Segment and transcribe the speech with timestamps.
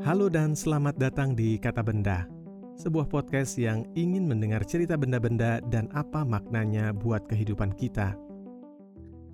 [0.00, 2.24] Halo dan selamat datang di Kata Benda,
[2.80, 8.16] sebuah podcast yang ingin mendengar cerita benda-benda dan apa maknanya buat kehidupan kita.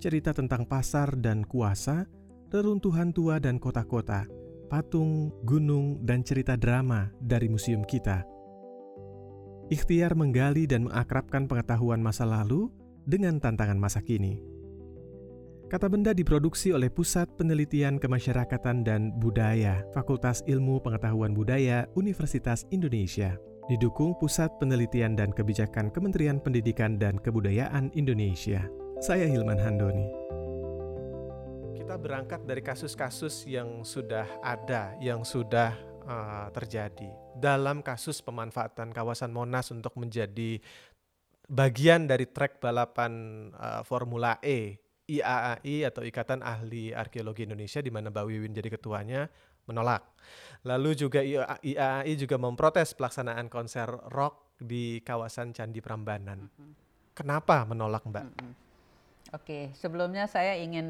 [0.03, 2.03] Cerita tentang pasar dan kuasa,
[2.51, 4.27] reruntuhan tua dan kota-kota,
[4.67, 8.27] patung, gunung, dan cerita drama dari museum kita.
[9.71, 12.67] Ikhtiar menggali dan mengakrabkan pengetahuan masa lalu
[13.07, 14.56] dengan tantangan masa kini.
[15.67, 23.35] Kata Benda diproduksi oleh Pusat Penelitian Kemasyarakatan dan Budaya, Fakultas Ilmu Pengetahuan Budaya, Universitas Indonesia.
[23.67, 28.63] Didukung Pusat Penelitian dan Kebijakan Kementerian Pendidikan dan Kebudayaan Indonesia.
[29.03, 30.07] Saya Hilman Handoni.
[31.75, 35.75] Kita berangkat dari kasus-kasus yang sudah ada, yang sudah
[36.07, 37.11] uh, terjadi.
[37.35, 40.63] Dalam kasus pemanfaatan kawasan Monas untuk menjadi
[41.51, 48.11] bagian dari trek balapan uh, Formula E IAAI atau Ikatan Ahli Arkeologi Indonesia di mana
[48.11, 49.31] Mbak Wiwin jadi ketuanya
[49.67, 50.03] menolak.
[50.67, 56.47] Lalu juga IAAI juga memprotes pelaksanaan konser rock di kawasan Candi Prambanan.
[56.47, 56.71] Mm-hmm.
[57.15, 58.25] Kenapa menolak, Mbak?
[58.27, 58.53] Mm-hmm.
[59.35, 60.87] Oke, sebelumnya saya ingin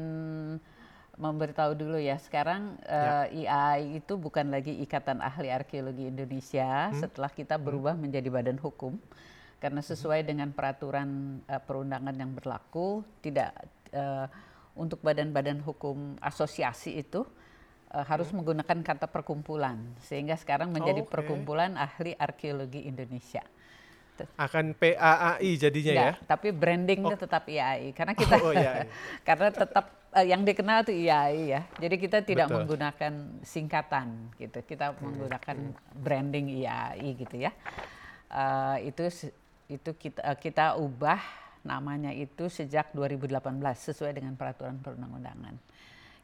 [1.18, 2.16] memberitahu dulu ya.
[2.22, 3.26] Sekarang ya.
[3.26, 7.02] uh, IAI itu bukan lagi Ikatan Ahli Arkeologi Indonesia hmm.
[7.02, 8.02] setelah kita berubah hmm.
[8.06, 8.94] menjadi badan hukum
[9.58, 13.50] karena sesuai dengan peraturan uh, perundangan yang berlaku tidak
[13.94, 14.26] uh,
[14.78, 17.26] untuk badan-badan hukum asosiasi itu
[17.92, 18.42] uh, harus hmm.
[18.42, 21.10] menggunakan kata perkumpulan sehingga sekarang menjadi okay.
[21.10, 23.42] perkumpulan ahli arkeologi Indonesia
[24.34, 27.20] akan PAAI jadinya Enggak, ya tapi brandingnya oh.
[27.20, 28.84] tetap IAI karena kita oh, iya, iya.
[29.28, 32.56] karena tetap uh, yang dikenal itu IAI ya jadi kita tidak Betul.
[32.66, 33.12] menggunakan
[33.46, 34.98] singkatan gitu kita hmm.
[34.98, 36.02] menggunakan hmm.
[36.02, 37.54] branding IAI gitu ya
[38.34, 39.06] uh, itu
[39.70, 41.20] itu kita uh, kita ubah
[41.68, 43.36] namanya itu sejak 2018
[43.76, 45.52] sesuai dengan peraturan perundang-undangan.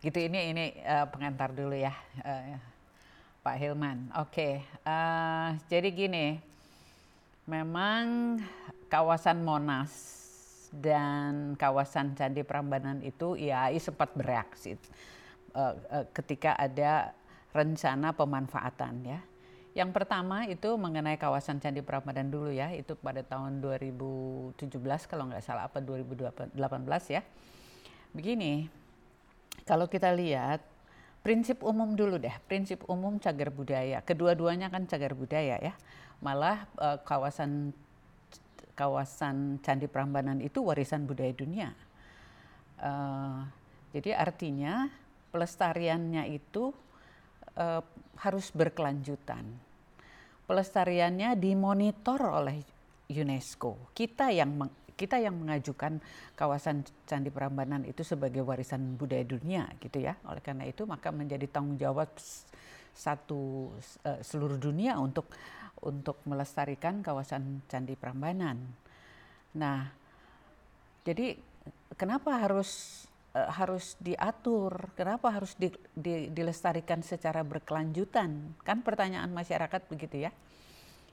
[0.00, 1.92] Gitu ini ini uh, pengantar dulu ya
[2.24, 2.56] uh,
[3.44, 4.08] Pak Hilman.
[4.24, 4.54] Oke, okay.
[4.88, 6.40] uh, jadi gini,
[7.44, 8.36] memang
[8.88, 9.92] kawasan Monas
[10.72, 14.74] dan kawasan Candi Prambanan itu IAI sempat bereaksi
[15.54, 17.14] uh, uh, ketika ada
[17.54, 19.20] rencana pemanfaatan ya
[19.74, 24.70] yang pertama itu mengenai kawasan Candi Prambanan dulu ya, itu pada tahun 2017
[25.10, 26.54] kalau nggak salah apa 2018
[27.10, 27.26] ya.
[28.14, 28.70] Begini,
[29.66, 30.62] kalau kita lihat
[31.26, 33.98] prinsip umum dulu deh, prinsip umum cagar budaya.
[34.06, 35.74] Kedua-duanya kan cagar budaya ya.
[36.22, 37.74] Malah eh, kawasan
[38.78, 41.70] kawasan Candi Prambanan itu warisan budaya dunia.
[42.74, 43.46] Uh,
[43.94, 44.90] jadi artinya
[45.30, 46.74] pelestariannya itu
[47.54, 47.80] uh,
[48.18, 49.46] harus berkelanjutan.
[50.44, 52.60] Pelestariannya dimonitor oleh
[53.08, 53.92] UNESCO.
[53.96, 54.60] Kita yang
[54.94, 55.98] kita yang mengajukan
[56.38, 60.14] kawasan Candi Prambanan itu sebagai warisan budaya dunia gitu ya.
[60.30, 62.14] Oleh karena itu maka menjadi tanggung jawab
[62.94, 63.74] satu
[64.06, 65.26] uh, seluruh dunia untuk
[65.82, 68.56] untuk melestarikan kawasan Candi Prambanan.
[69.58, 69.90] Nah,
[71.02, 71.36] jadi
[71.98, 78.54] kenapa harus uh, harus diatur, kenapa harus di, di, dilestarikan secara berkelanjutan?
[78.62, 80.32] Kan pertanyaan masyarakat begitu ya.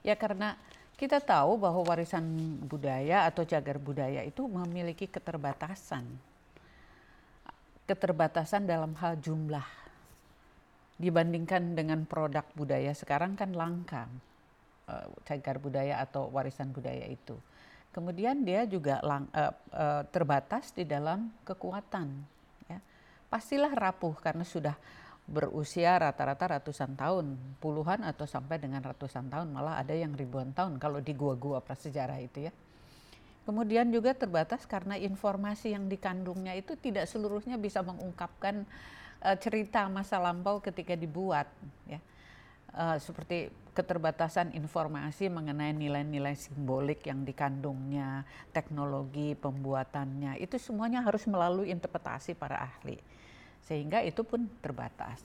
[0.06, 0.54] Ya karena
[0.96, 2.24] kita tahu bahwa warisan
[2.62, 6.06] budaya atau cagar budaya itu memiliki keterbatasan.
[7.90, 9.66] Keterbatasan dalam hal jumlah.
[11.02, 14.06] Dibandingkan dengan produk budaya sekarang kan langka
[14.86, 17.34] uh, cagar budaya atau warisan budaya itu
[17.92, 22.08] kemudian dia juga lang, uh, uh, terbatas di dalam kekuatan.
[22.66, 22.80] Ya.
[23.28, 24.74] Pastilah rapuh karena sudah
[25.28, 30.82] berusia rata-rata ratusan tahun, puluhan atau sampai dengan ratusan tahun, malah ada yang ribuan tahun
[30.82, 32.52] kalau di gua-gua prasejarah itu ya.
[33.42, 38.62] Kemudian juga terbatas karena informasi yang dikandungnya itu tidak seluruhnya bisa mengungkapkan
[39.22, 41.50] uh, cerita masa lampau ketika dibuat
[41.90, 41.98] ya.
[42.72, 51.68] Uh, seperti keterbatasan informasi mengenai nilai-nilai simbolik yang dikandungnya, teknologi pembuatannya, itu semuanya harus melalui
[51.68, 52.96] interpretasi para ahli.
[53.60, 55.20] Sehingga itu pun terbatas.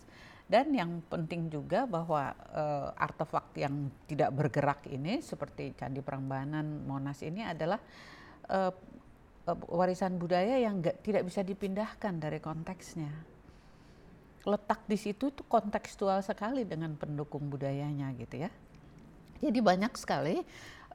[0.47, 7.23] Dan yang penting juga bahwa uh, artefak yang tidak bergerak ini seperti Candi Prambanan, Monas
[7.23, 7.79] ini adalah
[8.51, 8.71] uh,
[9.71, 13.36] warisan budaya yang gak, tidak bisa dipindahkan dari konteksnya
[14.47, 18.51] letak di situ itu kontekstual sekali dengan pendukung budayanya gitu ya.
[19.43, 20.39] Jadi banyak sekali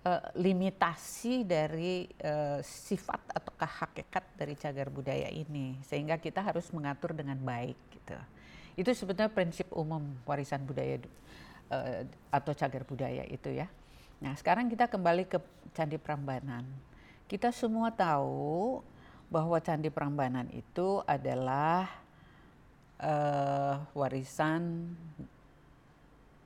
[0.03, 7.13] uh, limitasi dari uh, sifat atau hakikat dari cagar budaya ini sehingga kita harus mengatur
[7.13, 8.17] dengan baik gitu.
[8.73, 10.97] Itu sebetulnya prinsip umum warisan budaya
[11.69, 13.69] uh, atau cagar budaya itu ya.
[14.23, 15.39] Nah, sekarang kita kembali ke
[15.77, 16.65] Candi Prambanan.
[17.29, 18.81] Kita semua tahu
[19.29, 22.02] bahwa Candi Prambanan itu adalah
[23.03, 24.95] uh, warisan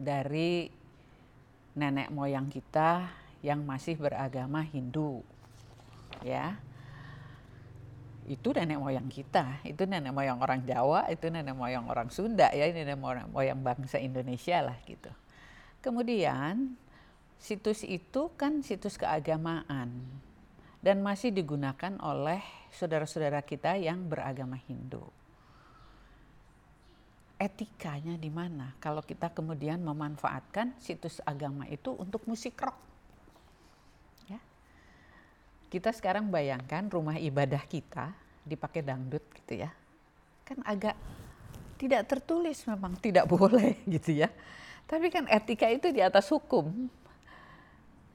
[0.00, 0.72] dari
[1.76, 3.08] nenek moyang kita
[3.44, 5.20] yang masih beragama Hindu.
[6.24, 6.56] Ya.
[8.26, 12.66] Itu nenek moyang kita, itu nenek moyang orang Jawa, itu nenek moyang orang Sunda ya,
[12.66, 15.12] ini nenek moyang bangsa Indonesia lah gitu.
[15.78, 16.74] Kemudian
[17.38, 20.02] situs itu kan situs keagamaan
[20.82, 22.42] dan masih digunakan oleh
[22.74, 25.06] saudara-saudara kita yang beragama Hindu
[27.36, 32.76] etikanya di mana kalau kita kemudian memanfaatkan situs agama itu untuk musik rock.
[34.32, 34.40] Ya.
[35.68, 39.70] Kita sekarang bayangkan rumah ibadah kita dipakai dangdut gitu ya.
[40.48, 40.96] Kan agak
[41.76, 44.32] tidak tertulis memang tidak boleh gitu ya.
[44.88, 46.88] Tapi kan etika itu di atas hukum.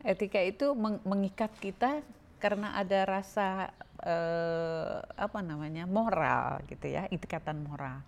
[0.02, 0.74] Etika itu
[1.06, 2.02] mengikat kita
[2.42, 3.70] karena ada rasa
[4.02, 8.02] eh, apa namanya moral gitu ya, ikatan moral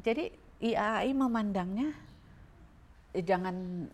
[0.00, 1.92] jadi IAI memandangnya
[3.16, 3.86] eh, jangan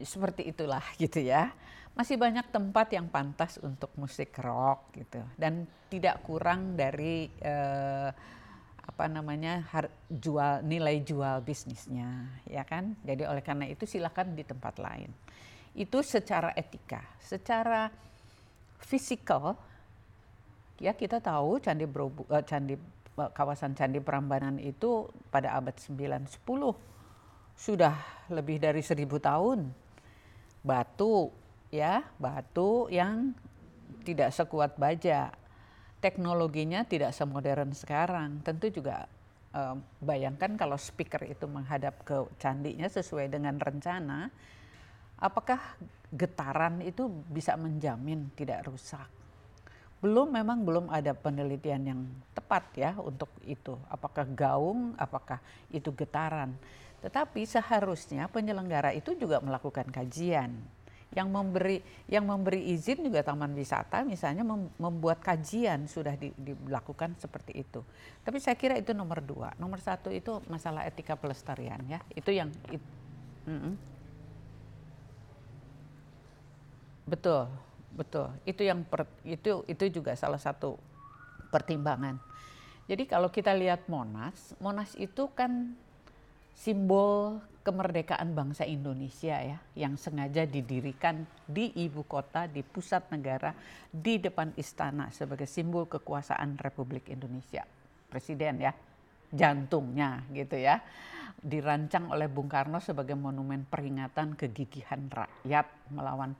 [0.00, 1.52] seperti itulah gitu ya.
[1.98, 8.10] Masih banyak tempat yang pantas untuk musik rock gitu dan tidak kurang dari eh,
[8.88, 12.94] apa namanya har, jual nilai jual bisnisnya ya kan.
[13.02, 15.10] Jadi oleh karena itu silakan di tempat lain.
[15.74, 17.90] Itu secara etika, secara
[18.78, 19.58] fisikal
[20.78, 22.78] ya kita tahu Candi Borobudur, uh, Candi
[23.34, 26.30] kawasan Candi Prambanan itu pada abad 9-10
[27.58, 27.94] sudah
[28.30, 29.66] lebih dari seribu tahun.
[30.62, 31.34] Batu
[31.74, 33.34] ya batu yang
[34.06, 35.34] tidak sekuat baja.
[35.98, 38.38] Teknologinya tidak semodern sekarang.
[38.46, 39.10] Tentu juga
[39.50, 44.30] eh, bayangkan kalau speaker itu menghadap ke candinya sesuai dengan rencana
[45.18, 45.58] apakah
[46.14, 49.17] getaran itu bisa menjamin tidak rusak
[49.98, 52.00] belum memang belum ada penelitian yang
[52.30, 53.74] tepat ya untuk itu.
[53.90, 55.42] Apakah gaung apakah
[55.74, 56.54] itu getaran.
[57.02, 60.54] Tetapi seharusnya penyelenggara itu juga melakukan kajian.
[61.08, 64.44] Yang memberi yang memberi izin juga taman wisata misalnya
[64.76, 67.82] membuat kajian sudah di, dilakukan seperti itu.
[68.22, 69.50] Tapi saya kira itu nomor dua.
[69.58, 71.98] Nomor satu itu masalah etika pelestarian ya.
[72.14, 72.82] Itu yang it,
[73.50, 73.74] mm -mm.
[77.08, 77.48] betul
[77.92, 78.32] betul.
[78.44, 80.76] Itu yang per, itu itu juga salah satu
[81.48, 82.20] pertimbangan.
[82.88, 85.76] Jadi kalau kita lihat Monas, Monas itu kan
[86.56, 93.52] simbol kemerdekaan bangsa Indonesia ya, yang sengaja didirikan di ibu kota, di pusat negara,
[93.92, 97.68] di depan istana sebagai simbol kekuasaan Republik Indonesia.
[98.08, 98.72] Presiden ya,
[99.32, 100.80] jantungnya gitu ya
[101.38, 106.34] dirancang oleh Bung Karno sebagai monumen peringatan kegigihan rakyat melawan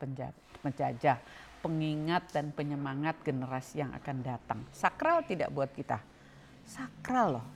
[0.58, 1.19] penjajah,
[1.62, 4.61] pengingat dan penyemangat generasi yang akan datang.
[4.75, 6.02] Sakral tidak buat kita.
[6.67, 7.46] Sakral loh.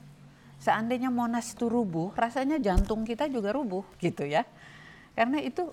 [0.63, 4.47] Seandainya Monas itu rubuh, rasanya jantung kita juga rubuh gitu ya.
[5.11, 5.67] Karena itu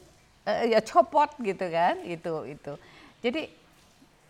[0.44, 2.72] uh, ya copot gitu kan, itu itu.
[3.22, 3.46] Jadi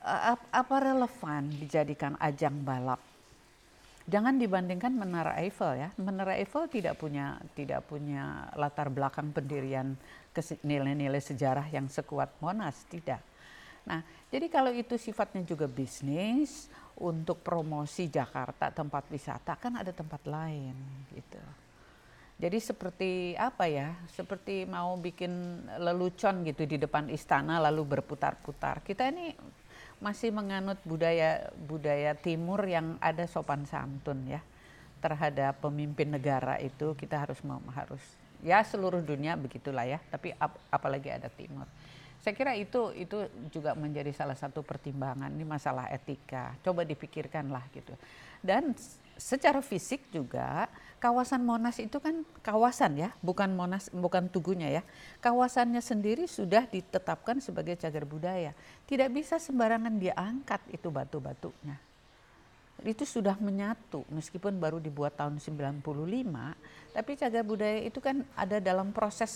[0.05, 3.01] uh, apa relevan dijadikan ajang balap
[4.11, 5.89] Jangan dibandingkan Menara Eiffel ya.
[5.95, 9.95] Menara Eiffel tidak punya tidak punya latar belakang pendirian
[10.67, 13.23] nilai-nilai sejarah yang sekuat Monas, tidak.
[13.87, 14.03] Nah,
[14.35, 16.67] jadi kalau itu sifatnya juga bisnis
[16.99, 20.75] untuk promosi Jakarta tempat wisata kan ada tempat lain
[21.15, 21.41] gitu.
[22.41, 23.93] Jadi seperti apa ya?
[24.09, 28.81] Seperti mau bikin lelucon gitu di depan istana lalu berputar-putar.
[28.81, 29.37] Kita ini
[30.01, 34.41] masih menganut budaya budaya timur yang ada sopan santun ya
[35.05, 37.41] terhadap pemimpin negara itu kita harus
[37.77, 38.03] harus
[38.41, 41.69] ya seluruh dunia begitulah ya tapi ap, apalagi ada timur.
[42.21, 43.17] Saya kira itu itu
[43.49, 46.53] juga menjadi salah satu pertimbangan ini masalah etika.
[46.61, 47.97] Coba dipikirkan lah gitu.
[48.45, 48.77] Dan
[49.21, 50.67] secara fisik juga
[51.01, 54.83] kawasan Monas itu kan kawasan ya, bukan Monas bukan tugunya ya.
[55.21, 58.57] Kawasannya sendiri sudah ditetapkan sebagai cagar budaya.
[58.89, 61.77] Tidak bisa sembarangan diangkat itu batu-batunya.
[62.81, 65.85] Itu sudah menyatu meskipun baru dibuat tahun 95,
[66.97, 69.33] tapi cagar budaya itu kan ada dalam proses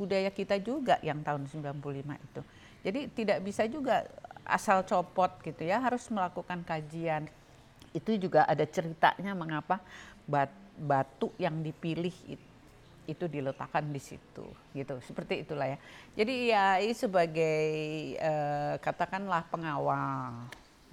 [0.00, 2.40] budaya kita juga yang tahun 95 itu.
[2.80, 4.08] Jadi tidak bisa juga
[4.48, 7.28] asal copot gitu ya, harus melakukan kajian,
[7.96, 9.80] itu juga ada ceritanya mengapa
[10.28, 12.46] bat, batu yang dipilih itu,
[13.08, 14.44] itu diletakkan di situ
[14.76, 14.94] gitu.
[15.00, 15.78] Seperti itulah ya.
[16.12, 17.60] Jadi IAI sebagai
[18.20, 20.48] eh, katakanlah pengawal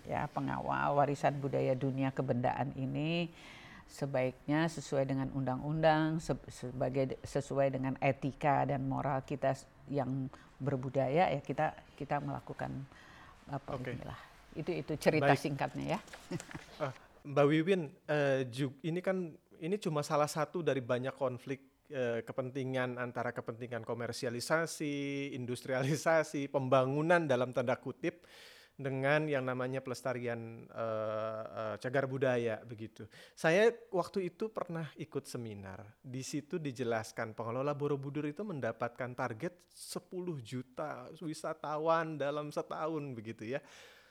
[0.06, 3.28] ya pengawal warisan budaya dunia kebendaan ini
[3.90, 9.54] sebaiknya sesuai dengan undang-undang sebagai sesuai dengan etika dan moral kita
[9.90, 12.72] yang berbudaya ya kita kita melakukan
[13.50, 13.94] apa okay.
[13.94, 15.40] inilah itu itu cerita Baik.
[15.40, 16.00] singkatnya ya.
[16.82, 16.94] uh,
[17.32, 18.42] Mbak Wiwin, uh,
[18.82, 26.52] ini kan ini cuma salah satu dari banyak konflik eh, kepentingan antara kepentingan komersialisasi, industrialisasi,
[26.52, 28.28] pembangunan dalam tanda kutip
[28.76, 33.08] dengan yang namanya pelestarian uh, uh, cagar budaya begitu.
[33.32, 35.96] Saya waktu itu pernah ikut seminar.
[36.04, 40.12] Di situ dijelaskan pengelola Borobudur itu mendapatkan target 10
[40.44, 43.64] juta wisatawan dalam setahun begitu ya.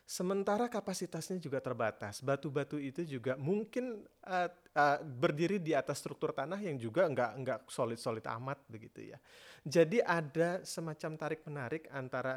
[0.05, 2.21] Sementara kapasitasnya juga terbatas.
[2.21, 7.59] Batu-batu itu juga mungkin uh, uh, berdiri di atas struktur tanah yang juga nggak nggak
[7.73, 9.19] solid-solid amat begitu ya.
[9.65, 12.37] Jadi ada semacam tarik menarik antara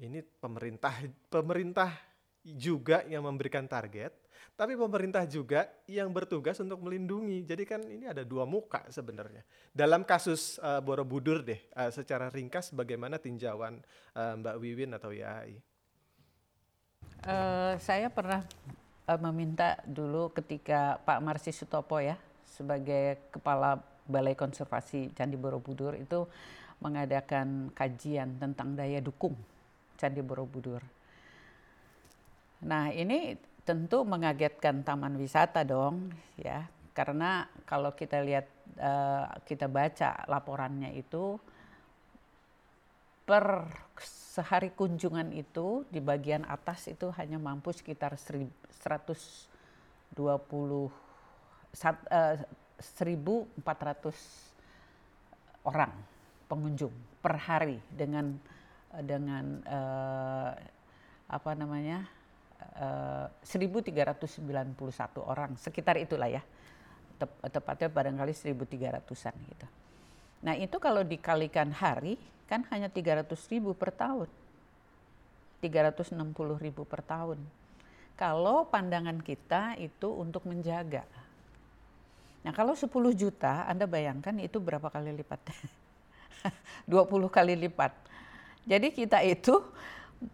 [0.00, 1.92] ini pemerintah pemerintah
[2.40, 4.16] juga yang memberikan target,
[4.56, 7.44] tapi pemerintah juga yang bertugas untuk melindungi.
[7.44, 9.44] Jadi kan ini ada dua muka sebenarnya.
[9.68, 13.84] Dalam kasus uh, Borobudur deh, uh, secara ringkas bagaimana tinjauan
[14.16, 15.71] uh, Mbak Wiwin atau YAI?
[17.22, 18.42] Uh, saya pernah
[19.06, 23.78] uh, meminta dulu ketika Pak Marsi Sutopo ya sebagai kepala
[24.10, 26.26] Balai Konservasi Candi Borobudur itu
[26.82, 29.38] mengadakan kajian tentang daya dukung
[29.94, 30.82] Candi Borobudur.
[32.66, 38.50] Nah ini tentu mengagetkan taman wisata dong ya karena kalau kita lihat
[38.82, 41.38] uh, kita baca laporannya itu
[43.22, 43.68] per
[44.00, 48.58] sehari kunjungan itu di bagian atas itu hanya mampu sekitar 120
[51.72, 52.36] sat, uh,
[52.82, 53.54] 1400
[55.62, 55.92] orang
[56.50, 58.34] pengunjung per hari dengan
[58.92, 60.52] dengan uh,
[61.32, 62.04] apa namanya
[62.76, 64.76] uh, eh, 1391
[65.24, 66.44] orang sekitar itulah ya
[67.16, 69.66] Tep, tepatnya barangkali 1300-an gitu.
[70.42, 74.28] Nah itu kalau dikalikan hari kan hanya 300 ribu per tahun.
[75.62, 76.18] 360
[76.58, 77.38] ribu per tahun.
[78.18, 81.06] Kalau pandangan kita itu untuk menjaga.
[82.42, 85.40] Nah kalau 10 juta Anda bayangkan itu berapa kali lipat?
[86.90, 87.94] 20 kali lipat
[88.62, 89.58] jadi kita itu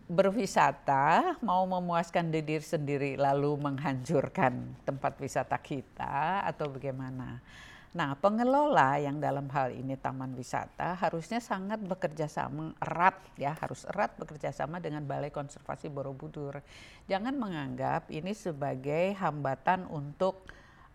[0.05, 7.41] berwisata mau memuaskan diri sendiri lalu menghancurkan tempat wisata kita atau bagaimana.
[7.89, 13.89] Nah, pengelola yang dalam hal ini taman wisata harusnya sangat bekerja sama erat ya, harus
[13.89, 16.61] erat bekerja sama dengan Balai Konservasi Borobudur.
[17.09, 20.45] Jangan menganggap ini sebagai hambatan untuk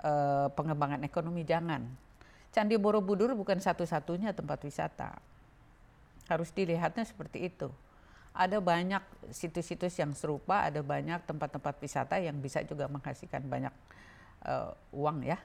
[0.05, 1.81] uh, pengembangan ekonomi jangan.
[2.53, 5.17] Candi Borobudur bukan satu-satunya tempat wisata
[6.29, 7.73] harus dilihatnya seperti itu.
[8.37, 9.01] Ada banyak
[9.33, 13.73] situs-situs yang serupa, ada banyak tempat-tempat wisata yang bisa juga menghasilkan banyak
[14.45, 15.41] uh, uang ya.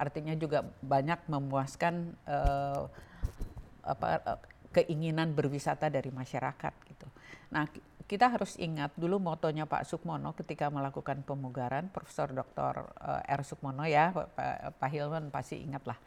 [0.00, 2.88] Artinya juga banyak memuaskan uh,
[3.84, 4.40] apa uh,
[4.72, 7.06] keinginan berwisata dari masyarakat gitu.
[7.52, 7.68] Nah,
[8.08, 12.90] kita harus ingat dulu motonya Pak Sukmono ketika melakukan pemugaran, Profesor Dr.
[13.22, 15.98] R Sukmono ya, Pak, Hilman pasti ingat lah.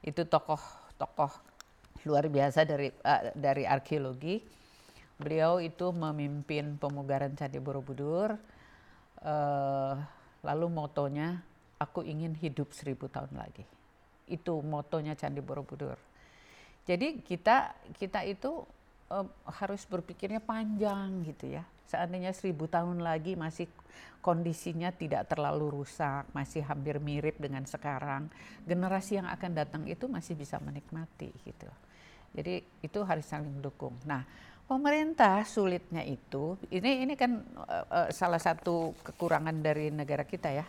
[0.00, 1.50] Itu tokoh-tokoh
[2.08, 4.40] luar biasa dari uh, dari arkeologi.
[5.20, 8.40] Beliau itu memimpin pemugaran Candi Borobudur.
[9.20, 10.00] Uh,
[10.40, 11.44] lalu motonya,
[11.80, 13.64] aku ingin hidup seribu tahun lagi.
[14.28, 15.96] Itu motonya Candi Borobudur.
[16.84, 18.62] Jadi kita kita itu
[19.08, 21.64] uh, harus berpikirnya panjang gitu ya.
[21.88, 23.66] Seandainya seribu tahun lagi masih
[24.22, 28.30] kondisinya tidak terlalu rusak, masih hampir mirip dengan sekarang,
[28.62, 31.66] generasi yang akan datang itu masih bisa menikmati gitu.
[32.30, 33.98] Jadi itu harus saling mendukung.
[34.06, 34.22] Nah,
[34.70, 40.66] pemerintah sulitnya itu ini ini kan uh, uh, salah satu kekurangan dari negara kita ya.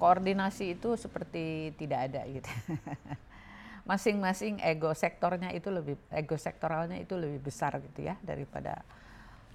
[0.00, 2.48] Koordinasi itu seperti tidak ada gitu.
[3.90, 8.80] Masing-masing ego sektornya itu lebih ego sektoralnya itu lebih besar gitu ya daripada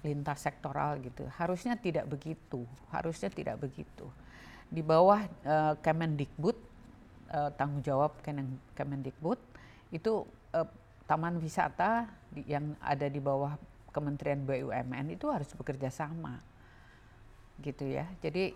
[0.06, 1.26] lintas sektoral gitu.
[1.34, 2.62] Harusnya tidak begitu,
[2.94, 4.06] harusnya tidak begitu.
[4.70, 6.58] Di bawah uh, Kemendikbud
[7.34, 8.14] uh, tanggung jawab
[8.78, 9.38] Kemendikbud
[9.90, 10.22] itu
[10.54, 10.68] uh,
[11.06, 12.06] taman wisata
[12.46, 13.54] yang ada di bawah
[13.94, 16.36] Kementerian BUMN itu harus bekerja sama
[17.64, 18.52] gitu ya jadi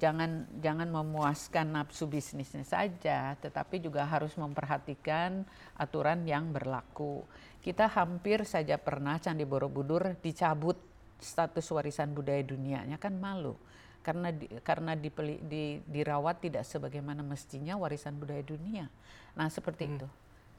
[0.00, 5.44] jangan jangan memuaskan nafsu bisnisnya saja tetapi juga harus memperhatikan
[5.76, 7.28] aturan yang berlaku
[7.60, 10.80] kita hampir saja pernah Candi Borobudur dicabut
[11.20, 13.52] status warisan budaya dunianya kan malu
[14.00, 18.88] karena di, karena dipeli, di, dirawat tidak sebagaimana mestinya warisan budaya dunia.
[19.36, 19.92] Nah seperti hmm.
[19.92, 20.08] itu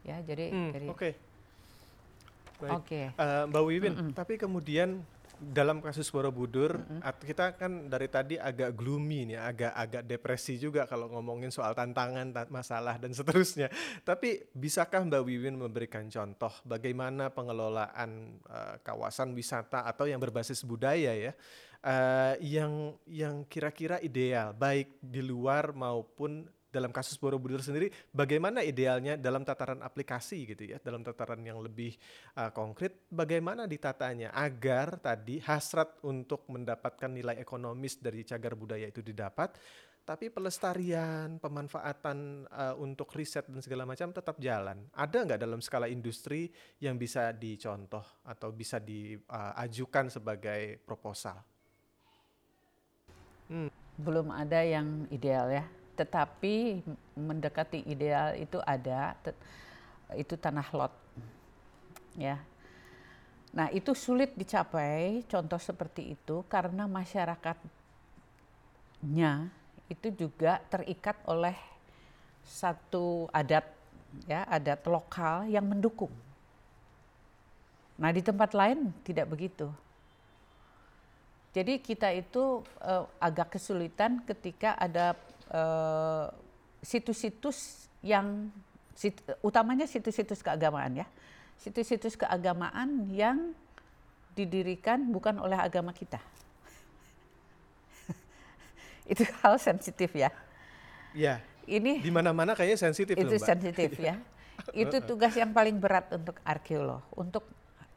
[0.01, 1.13] ya jadi hmm, oke okay.
[2.69, 3.09] Oke.
[3.09, 3.17] Okay.
[3.17, 4.13] Uh, Mbak Wiwin, mm -mm.
[4.13, 5.01] tapi kemudian
[5.41, 7.17] dalam kasus Borobudur, mm -hmm.
[7.25, 12.29] kita kan dari tadi agak gloomy nih, agak agak depresi juga kalau ngomongin soal tantangan,
[12.53, 13.73] masalah dan seterusnya.
[14.05, 21.17] Tapi bisakah Mbak Wiwin memberikan contoh bagaimana pengelolaan uh, kawasan wisata atau yang berbasis budaya
[21.17, 21.33] ya,
[21.81, 29.19] uh, yang yang kira-kira ideal, baik di luar maupun dalam kasus Borobudur sendiri bagaimana idealnya
[29.19, 31.93] dalam tataran aplikasi gitu ya, dalam tataran yang lebih
[32.39, 39.03] uh, konkret bagaimana ditatanya agar tadi hasrat untuk mendapatkan nilai ekonomis dari cagar budaya itu
[39.03, 39.59] didapat
[40.01, 44.89] tapi pelestarian, pemanfaatan uh, untuk riset dan segala macam tetap jalan.
[44.97, 46.49] Ada nggak dalam skala industri
[46.81, 51.37] yang bisa dicontoh atau bisa diajukan uh, sebagai proposal?
[53.45, 53.69] Hmm.
[54.01, 55.65] Belum ada yang ideal ya
[56.01, 56.81] tetapi
[57.13, 59.13] mendekati ideal itu ada
[60.17, 60.89] itu tanah lot.
[62.17, 62.41] Ya.
[63.53, 69.53] Nah itu sulit dicapai contoh seperti itu karena masyarakatnya
[69.93, 71.53] itu juga terikat oleh
[72.41, 73.69] satu adat
[74.25, 76.09] ya adat lokal yang mendukung.
[78.01, 79.69] Nah di tempat lain tidak begitu.
[81.51, 85.19] Jadi kita itu uh, agak kesulitan ketika ada
[86.81, 88.49] situs-situs uh, yang
[88.95, 91.07] sit, utamanya situs-situs keagamaan ya,
[91.59, 93.51] situs-situs keagamaan yang
[94.33, 96.19] didirikan bukan oleh agama kita.
[99.11, 100.31] itu hal sensitif ya.
[101.11, 101.43] Ya.
[101.69, 104.17] Ini di mana-mana kayaknya sensitif Itu sensitif ya.
[104.73, 107.45] itu tugas yang paling berat untuk arkeolog, untuk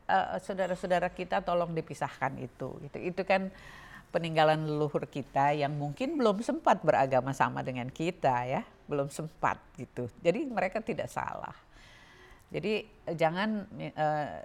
[0.09, 2.69] uh, saudara-saudara kita tolong dipisahkan itu.
[2.85, 3.49] Itu itu kan
[4.15, 10.07] peninggalan leluhur kita yang mungkin belum sempat beragama sama dengan kita ya, belum sempat gitu.
[10.23, 11.55] Jadi mereka tidak salah.
[12.55, 12.87] Jadi
[13.19, 13.67] jangan
[13.99, 14.39] uh,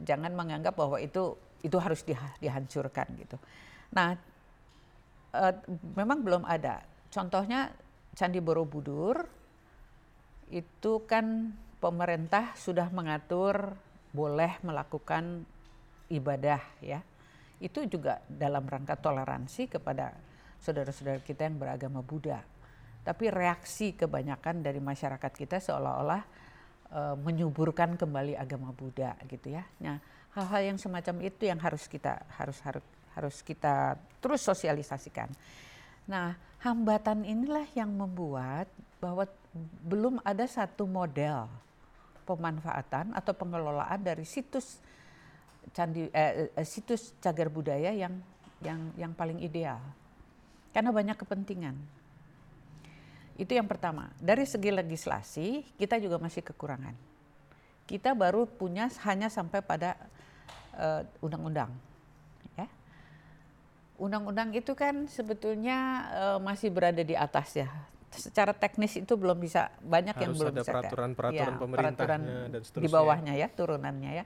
[0.00, 2.00] jangan menganggap bahwa itu itu harus
[2.40, 3.36] dihancurkan gitu.
[3.92, 4.16] Nah,
[5.36, 5.54] uh,
[5.92, 6.80] memang belum ada.
[7.12, 7.68] Contohnya
[8.16, 9.28] Candi Borobudur
[10.48, 11.52] itu kan
[11.84, 13.76] pemerintah sudah mengatur
[14.16, 15.44] boleh melakukan
[16.10, 17.04] ibadah ya
[17.60, 20.16] itu juga dalam rangka toleransi kepada
[20.60, 22.40] saudara-saudara kita yang beragama Buddha.
[23.00, 26.22] Tapi reaksi kebanyakan dari masyarakat kita seolah-olah
[26.92, 29.64] e, menyuburkan kembali agama Buddha gitu ya.
[29.80, 29.96] Nah,
[30.36, 32.84] hal-hal yang semacam itu yang harus kita harus harus
[33.16, 35.32] harus kita terus sosialisasikan.
[36.08, 38.68] Nah, hambatan inilah yang membuat
[39.00, 39.24] bahwa
[39.84, 41.48] belum ada satu model
[42.28, 44.78] pemanfaatan atau pengelolaan dari situs
[45.70, 48.18] candi eh, eh, situs cagar budaya yang
[48.60, 49.80] yang yang paling ideal.
[50.70, 51.74] Karena banyak kepentingan.
[53.40, 54.12] Itu yang pertama.
[54.20, 56.94] Dari segi legislasi kita juga masih kekurangan.
[57.88, 59.96] Kita baru punya hanya sampai pada
[60.76, 61.72] eh, undang-undang
[62.54, 62.68] ya.
[64.00, 67.68] Undang-undang itu kan sebetulnya uh, masih berada di atas ya.
[68.08, 72.60] Secara teknis itu belum bisa banyak Harus yang belum ada bisa peraturan-peraturan ya, peraturan dan
[72.64, 72.80] seterusnya.
[72.80, 74.24] di bawahnya ya turunannya ya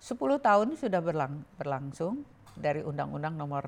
[0.00, 3.64] 10 tahun sudah berlang, berlangsung dari Undang-Undang Nomor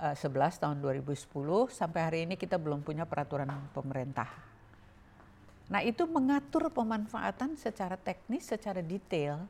[0.00, 1.28] uh, eh, 11 tahun 2010
[1.68, 4.28] sampai hari ini kita belum punya peraturan pemerintah.
[5.70, 9.46] Nah itu mengatur pemanfaatan secara teknis, secara detail.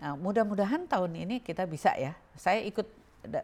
[0.00, 2.14] Nah, mudah-mudahan tahun ini kita bisa ya.
[2.38, 2.86] Saya ikut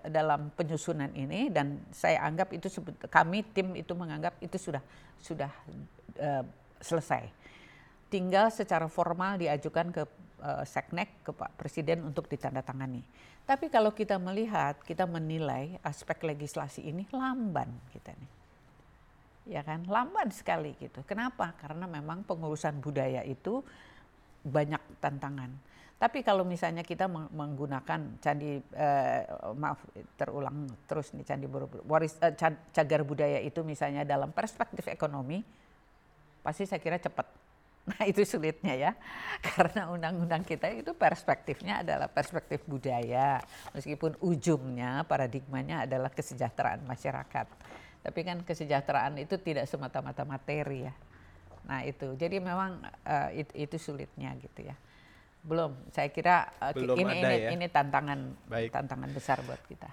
[0.08, 2.72] dalam penyusunan ini dan saya anggap itu
[3.12, 4.80] kami tim itu menganggap itu sudah
[5.20, 5.52] sudah
[6.16, 6.44] uh,
[6.80, 7.28] selesai.
[8.08, 10.02] Tinggal secara formal diajukan ke
[10.46, 13.02] uh, seknek ke Pak Presiden untuk ditandatangani.
[13.42, 18.30] Tapi kalau kita melihat, kita menilai aspek legislasi ini lamban kita nih.
[19.46, 21.02] Ya kan, lamban sekali gitu.
[21.06, 21.54] Kenapa?
[21.58, 23.62] Karena memang pengurusan budaya itu
[24.42, 25.50] banyak tantangan.
[25.96, 29.22] Tapi kalau misalnya kita menggunakan candi eh,
[29.56, 29.80] maaf
[30.20, 32.36] terulang terus nih candi Borobudur waris eh,
[32.68, 35.40] cagar budaya itu misalnya dalam perspektif ekonomi
[36.44, 37.24] pasti saya kira cepat
[37.86, 38.92] Nah itu sulitnya ya,
[39.54, 43.38] karena undang-undang kita itu perspektifnya adalah perspektif budaya,
[43.70, 47.46] meskipun ujungnya paradigmanya adalah kesejahteraan masyarakat.
[48.02, 50.94] Tapi kan kesejahteraan itu tidak semata-mata materi ya.
[51.66, 54.74] Nah itu, jadi memang uh, itu, itu sulitnya gitu ya.
[55.46, 57.50] Belum, saya kira uh, Belum ini ini, ya?
[57.54, 58.70] ini tantangan Baik.
[58.74, 59.90] tantangan besar buat kita.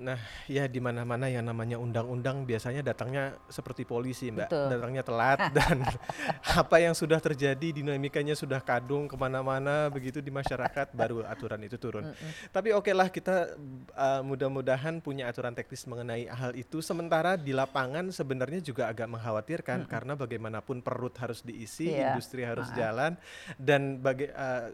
[0.00, 0.16] Nah,
[0.48, 4.48] ya di mana-mana yang namanya undang-undang biasanya datangnya seperti polisi, Mbak.
[4.48, 4.66] Betul.
[4.72, 5.84] Datangnya telat dan
[6.64, 11.76] apa yang sudah terjadi dinamikanya sudah kadung ke mana-mana begitu di masyarakat baru aturan itu
[11.76, 12.08] turun.
[12.08, 12.30] Mm -mm.
[12.48, 13.52] Tapi oke okay lah kita
[13.92, 16.80] uh, mudah-mudahan punya aturan teknis mengenai hal itu.
[16.80, 19.92] Sementara di lapangan sebenarnya juga agak mengkhawatirkan mm -mm.
[19.92, 22.16] karena bagaimanapun perut harus diisi, yeah.
[22.16, 22.80] industri harus Maaf.
[22.80, 23.12] jalan
[23.60, 24.72] dan bagi uh,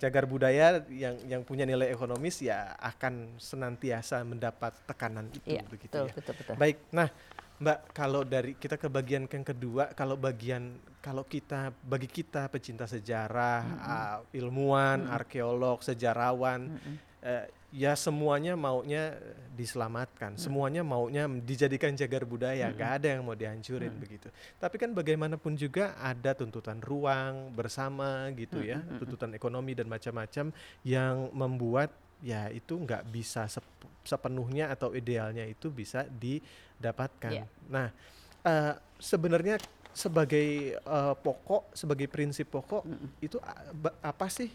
[0.00, 5.62] jagar budaya yang yang punya nilai ekonomis ya akan senantiasa mendapat mendapat tekanan itu iya,
[5.66, 6.14] begitu betul, ya.
[6.14, 6.54] Betul, betul.
[6.54, 6.76] Baik.
[6.94, 7.08] Nah,
[7.62, 12.86] Mbak, kalau dari kita ke bagian yang kedua, kalau bagian kalau kita bagi kita pecinta
[12.86, 13.90] sejarah, mm -hmm.
[13.90, 15.16] uh, ilmuwan, mm -hmm.
[15.18, 16.96] arkeolog, sejarawan, mm -hmm.
[17.26, 19.16] uh, ya semuanya maunya
[19.56, 20.42] diselamatkan, hmm.
[20.44, 22.76] semuanya maunya dijadikan jagar budaya, hmm.
[22.76, 24.02] gak ada yang mau dihancurin hmm.
[24.02, 24.28] begitu.
[24.60, 28.68] Tapi kan bagaimanapun juga ada tuntutan ruang bersama gitu hmm.
[28.68, 30.52] ya, tuntutan ekonomi dan macam-macam
[30.84, 33.66] yang membuat ya itu nggak bisa sep
[34.02, 37.32] sepenuhnya atau idealnya itu bisa didapatkan.
[37.32, 37.48] Yeah.
[37.70, 37.88] Nah,
[38.46, 39.62] uh, sebenarnya
[39.92, 43.08] sebagai uh, pokok, sebagai prinsip pokok mm -mm.
[43.20, 43.36] itu
[44.00, 44.48] apa sih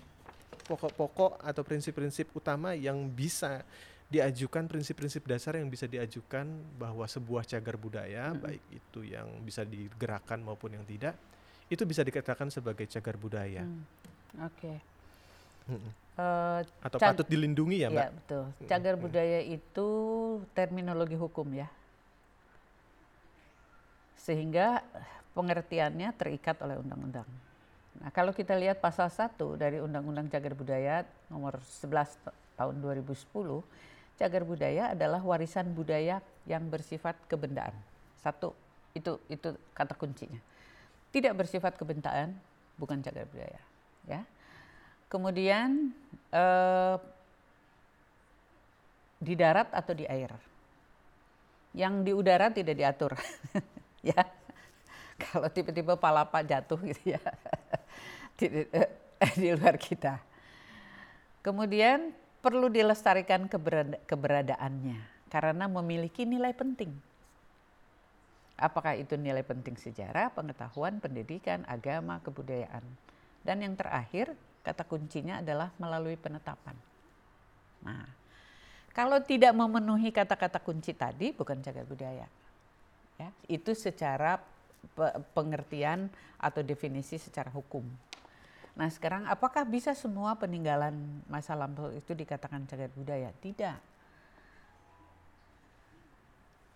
[0.67, 3.63] pokok-pokok atau prinsip-prinsip utama yang bisa
[4.07, 6.47] diajukan prinsip-prinsip dasar yang bisa diajukan
[6.79, 8.39] bahwa sebuah cagar budaya hmm.
[8.39, 11.15] baik itu yang bisa digerakkan maupun yang tidak
[11.67, 13.67] itu bisa dikatakan sebagai cagar budaya.
[13.67, 13.83] Hmm.
[14.47, 14.55] Oke.
[14.55, 14.77] Okay.
[15.67, 15.91] Hmm.
[16.17, 18.01] Uh, atau patut dilindungi ya, Mbak?
[18.01, 18.43] Ya, betul.
[18.65, 19.03] Cagar hmm.
[19.05, 19.89] budaya itu
[20.57, 21.69] terminologi hukum ya.
[24.17, 24.81] Sehingga
[25.37, 27.29] pengertiannya terikat oleh undang-undang.
[28.01, 32.17] Nah, kalau kita lihat pasal 1 dari Undang-Undang Cagar Budaya nomor 11
[32.57, 33.13] tahun 2010,
[34.17, 37.73] cagar budaya adalah warisan budaya yang bersifat kebendaan.
[38.17, 38.57] Satu,
[38.97, 40.41] itu itu kata kuncinya.
[41.13, 42.33] Tidak bersifat kebendaan
[42.81, 43.61] bukan cagar budaya,
[44.09, 44.21] ya.
[45.07, 45.95] Kemudian
[46.31, 46.95] eh,
[49.17, 50.31] di darat atau di air.
[51.73, 53.13] Yang di udara tidak diatur.
[54.11, 54.21] ya.
[55.17, 57.21] Kalau tiba-tiba palapa jatuh gitu ya
[58.37, 58.89] di, eh,
[59.33, 60.21] di luar kita.
[61.41, 66.93] Kemudian perlu dilestarikan keberada, keberadaannya karena memiliki nilai penting.
[68.57, 72.81] Apakah itu nilai penting sejarah, pengetahuan, pendidikan, agama, kebudayaan.
[73.45, 74.33] Dan yang terakhir,
[74.67, 76.75] kata kuncinya adalah melalui penetapan.
[77.87, 78.03] Nah,
[78.91, 82.27] kalau tidak memenuhi kata-kata kunci tadi bukan cagar budaya.
[83.15, 84.43] Ya, itu secara
[85.31, 87.87] pengertian atau definisi secara hukum.
[88.77, 90.93] Nah sekarang apakah bisa semua peninggalan
[91.25, 93.33] masa lampau itu dikatakan cagar budaya?
[93.41, 93.79] Tidak.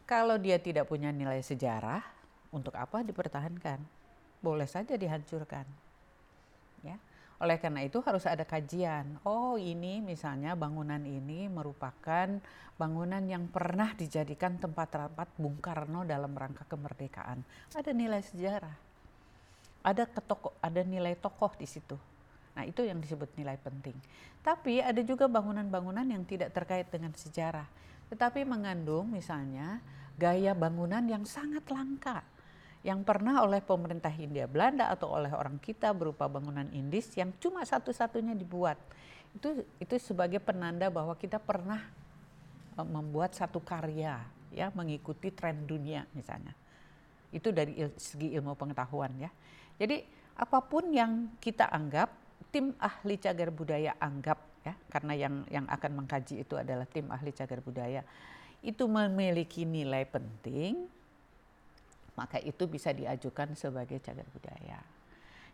[0.10, 2.02] Kalau dia tidak punya nilai sejarah,
[2.52, 3.80] untuk apa dipertahankan?
[4.44, 5.64] Boleh saja dihancurkan.
[6.84, 7.00] Ya.
[7.42, 9.18] Oleh karena itu harus ada kajian.
[9.26, 12.38] Oh ini misalnya bangunan ini merupakan
[12.78, 17.42] bangunan yang pernah dijadikan tempat rapat Bung Karno dalam rangka kemerdekaan.
[17.74, 18.92] Ada nilai sejarah
[19.82, 21.98] ada ketoko, ada nilai tokoh di situ.
[22.54, 23.98] Nah, itu yang disebut nilai penting.
[24.46, 27.66] Tapi ada juga bangunan-bangunan yang tidak terkait dengan sejarah,
[28.14, 29.82] tetapi mengandung misalnya
[30.18, 32.22] gaya bangunan yang sangat langka
[32.82, 37.62] yang pernah oleh pemerintah Hindia Belanda atau oleh orang kita berupa bangunan Indis yang cuma
[37.62, 38.78] satu-satunya dibuat.
[39.38, 41.78] Itu itu sebagai penanda bahwa kita pernah
[42.74, 44.18] e, membuat satu karya
[44.50, 46.58] ya mengikuti tren dunia misalnya.
[47.30, 49.30] Itu dari il, segi ilmu pengetahuan ya.
[49.78, 50.02] Jadi
[50.34, 52.10] apa pun yang kita anggap
[52.50, 57.34] tim ahli cagar budaya anggap ya karena yang yang akan mengkaji itu adalah tim ahli
[57.34, 58.02] cagar budaya
[58.62, 60.86] itu memiliki nilai penting
[62.16, 64.80] maka itu bisa diajukan sebagai cagar budaya.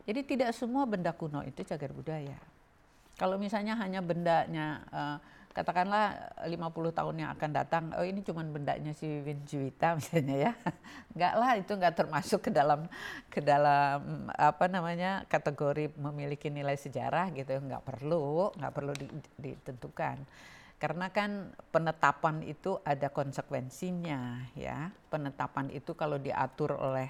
[0.07, 2.39] Jadi tidak semua benda kuno itu cagar budaya.
[3.17, 5.17] Kalau misalnya hanya bendanya uh,
[5.57, 6.53] katakanlah 50
[6.93, 10.51] tahun yang akan datang, oh ini cuma bendanya si Win Juwita misalnya ya.
[11.17, 12.85] Enggak lah itu enggak termasuk ke dalam
[13.33, 18.93] ke dalam apa namanya kategori memiliki nilai sejarah gitu, enggak perlu, enggak perlu
[19.41, 20.21] ditentukan.
[20.77, 24.93] Karena kan penetapan itu ada konsekuensinya ya.
[25.09, 27.09] Penetapan itu kalau diatur oleh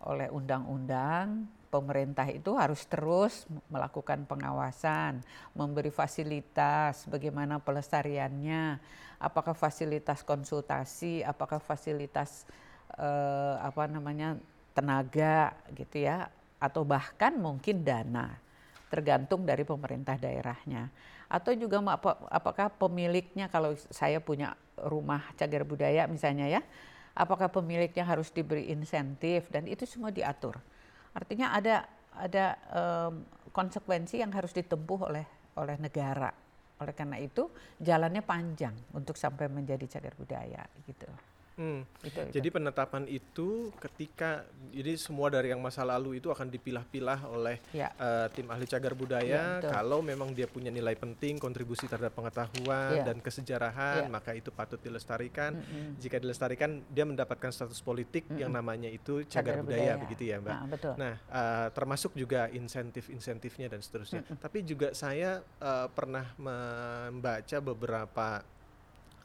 [0.00, 5.20] oleh undang-undang pemerintah itu harus terus melakukan pengawasan,
[5.52, 8.80] memberi fasilitas, bagaimana pelestariannya,
[9.20, 12.48] apakah fasilitas konsultasi, apakah fasilitas
[12.96, 14.40] eh, apa namanya
[14.72, 18.40] tenaga gitu ya, atau bahkan mungkin dana,
[18.88, 20.88] tergantung dari pemerintah daerahnya.
[21.26, 21.82] Atau juga
[22.30, 26.60] apakah pemiliknya kalau saya punya rumah cagar budaya misalnya ya,
[27.18, 30.60] apakah pemiliknya harus diberi insentif dan itu semua diatur
[31.16, 33.24] Artinya ada ada um,
[33.56, 35.24] konsekuensi yang harus ditempuh oleh
[35.56, 36.28] oleh negara.
[36.76, 37.48] Oleh karena itu
[37.80, 41.08] jalannya panjang untuk sampai menjadi cagar budaya gitu.
[41.56, 41.88] Hmm.
[42.04, 42.32] Itu, itu.
[42.36, 44.44] Jadi penetapan itu ketika
[44.76, 47.88] jadi semua dari yang masa lalu itu akan dipilah-pilah oleh ya.
[47.96, 49.24] uh, tim ahli cagar budaya.
[49.26, 53.04] Ya, kalau memang dia punya nilai penting, kontribusi terhadap pengetahuan ya.
[53.08, 54.12] dan kesejarahan, ya.
[54.12, 55.56] maka itu patut dilestarikan.
[55.56, 55.88] Mm -hmm.
[55.96, 58.40] Jika dilestarikan, dia mendapatkan status politik mm -hmm.
[58.44, 60.52] yang namanya itu cagar, cagar budaya, budaya, begitu ya, mbak.
[60.52, 60.92] Nah, betul.
[61.00, 64.20] nah uh, termasuk juga insentif-insentifnya dan seterusnya.
[64.20, 64.40] Mm -hmm.
[64.44, 68.44] Tapi juga saya uh, pernah membaca beberapa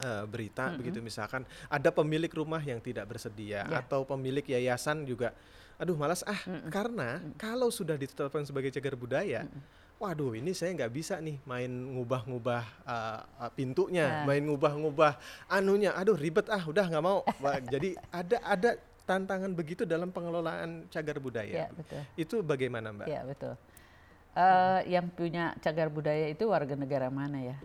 [0.02, 0.78] uh, berita mm -hmm.
[0.82, 3.80] begitu misalkan ada pemilik rumah yang tidak bersedia yeah.
[3.80, 5.32] atau pemilik yayasan juga
[5.78, 6.70] aduh malas ah mm -hmm.
[6.70, 7.32] karena mm -hmm.
[7.38, 9.62] kalau sudah ditetapkan sebagai cagar budaya mm -hmm.
[10.02, 14.26] waduh ini saya nggak bisa nih main ngubah-ngubah uh, pintunya, nah.
[14.26, 15.14] main ngubah-ngubah
[15.46, 17.22] anunya, aduh ribet ah, udah nggak mau.
[17.70, 18.70] Jadi ada ada
[19.06, 21.66] tantangan begitu dalam pengelolaan cagar budaya.
[21.66, 22.02] Ya, betul.
[22.18, 23.06] Itu bagaimana mbak?
[23.06, 23.54] Ya betul.
[24.32, 27.56] Uh, yang punya cagar budaya itu warga negara mana ya?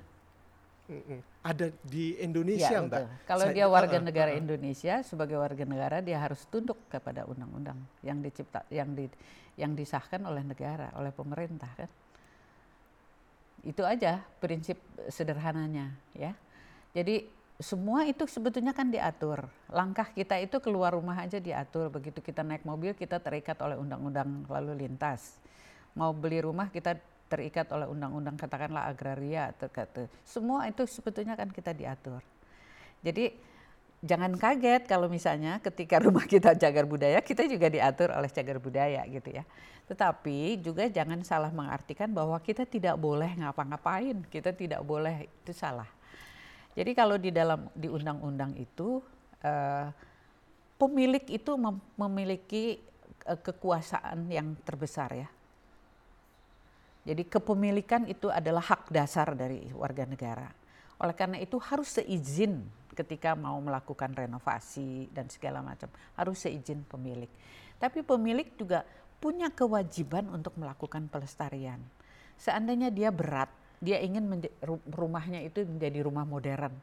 [1.48, 3.24] Ada di Indonesia, ya, Mbak.
[3.24, 7.24] Kalau Saya, dia warga uh, negara uh, Indonesia, sebagai warga negara dia harus tunduk kepada
[7.24, 9.08] undang-undang yang dicipta, yang di,
[9.56, 11.88] yang disahkan oleh negara, oleh pemerintah kan.
[13.64, 14.76] Itu aja prinsip
[15.08, 16.36] sederhananya, ya.
[16.92, 17.32] Jadi
[17.64, 19.48] semua itu sebetulnya kan diatur.
[19.72, 21.90] Langkah kita itu keluar rumah aja diatur.
[21.90, 25.40] Begitu kita naik mobil kita terikat oleh undang-undang lalu lintas.
[25.98, 31.76] Mau beli rumah kita terikat oleh undang-undang katakanlah agraria terkait semua itu sebetulnya kan kita
[31.76, 32.24] diatur.
[33.04, 33.36] Jadi
[34.02, 39.04] jangan kaget kalau misalnya ketika rumah kita cagar budaya kita juga diatur oleh cagar budaya
[39.06, 39.44] gitu ya.
[39.88, 45.88] Tetapi juga jangan salah mengartikan bahwa kita tidak boleh ngapa-ngapain, kita tidak boleh itu salah
[46.78, 49.02] jadi kalau di dalam di undang-undang itu
[49.42, 49.90] uh,
[50.78, 52.78] pemilik itu mem memiliki
[53.26, 55.28] uh, kekuasaan yang terbesar ya.
[57.08, 60.52] Jadi kepemilikan itu adalah hak dasar dari warga negara.
[61.00, 65.88] Oleh karena itu harus seizin ketika mau melakukan renovasi dan segala macam
[66.20, 67.32] harus seizin pemilik.
[67.80, 68.84] Tapi pemilik juga
[69.24, 71.80] punya kewajiban untuk melakukan pelestarian.
[72.36, 74.26] Seandainya dia berat dia ingin
[74.89, 76.74] rumahnya itu menjadi rumah modern.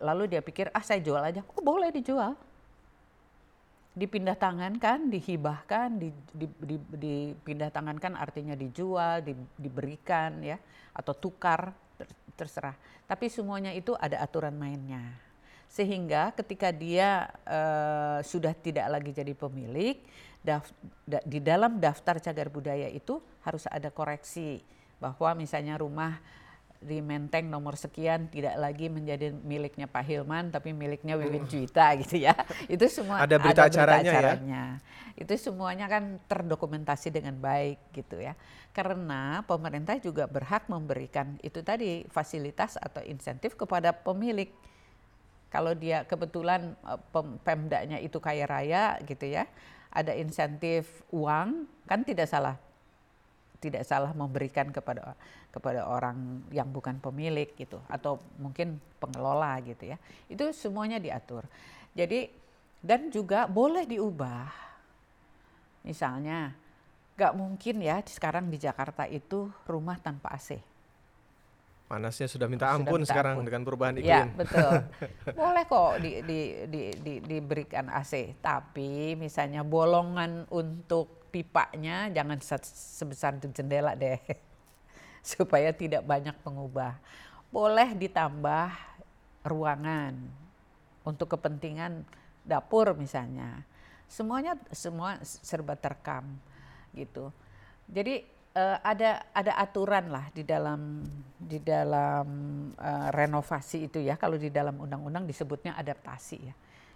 [0.00, 1.44] Lalu dia pikir, ah saya jual aja.
[1.54, 2.34] Oh boleh dijual.
[3.94, 10.58] Dipindah tangan kan, dihibahkan, di, di, di, dipindah tangan kan artinya dijual, di, diberikan ya,
[10.90, 11.70] atau tukar,
[12.34, 12.74] terserah.
[13.06, 15.14] Tapi semuanya itu ada aturan mainnya.
[15.70, 20.02] Sehingga ketika dia uh, sudah tidak lagi jadi pemilik,
[20.42, 20.70] daf,
[21.06, 24.62] da, di dalam daftar cagar budaya itu harus ada koreksi
[25.02, 26.20] bahwa misalnya rumah
[26.84, 32.20] di Menteng nomor sekian tidak lagi menjadi miliknya Pak Hilman tapi miliknya Wiwin Juwita gitu
[32.20, 32.36] ya.
[32.68, 35.16] Itu semua ada berita, ada acaranya, berita acaranya ya.
[35.16, 38.36] Itu semuanya kan terdokumentasi dengan baik gitu ya.
[38.76, 44.52] Karena pemerintah juga berhak memberikan itu tadi fasilitas atau insentif kepada pemilik.
[45.48, 47.00] Kalau dia kebetulan eh,
[47.40, 49.48] pemdanya itu kaya raya gitu ya,
[49.88, 52.58] ada insentif uang kan tidak salah
[53.64, 55.16] tidak salah memberikan kepada
[55.48, 59.96] kepada orang yang bukan pemilik gitu atau mungkin pengelola gitu ya
[60.28, 61.48] itu semuanya diatur
[61.96, 62.28] jadi
[62.84, 64.52] dan juga boleh diubah
[65.88, 66.52] misalnya
[67.16, 70.60] nggak mungkin ya sekarang di Jakarta itu rumah tanpa AC
[71.84, 73.46] panasnya sudah minta ampun minta sekarang ampun.
[73.46, 74.08] dengan perubahan iklim.
[74.08, 74.72] Ya betul.
[75.38, 83.34] Boleh kok di, di, di, di, diberikan AC, tapi misalnya bolongan untuk pipanya jangan sebesar
[83.42, 84.22] jendela deh
[85.34, 86.94] supaya tidak banyak pengubah.
[87.50, 88.70] Boleh ditambah
[89.42, 90.14] ruangan
[91.02, 92.06] untuk kepentingan
[92.46, 93.66] dapur misalnya.
[94.06, 96.38] Semuanya semua serba terekam
[96.94, 97.34] gitu.
[97.90, 98.22] Jadi
[98.54, 101.02] uh, ada ada aturan lah di dalam
[101.34, 102.26] di dalam
[102.78, 104.14] uh, renovasi itu ya.
[104.14, 106.54] Kalau di dalam undang-undang disebutnya adaptasi ya.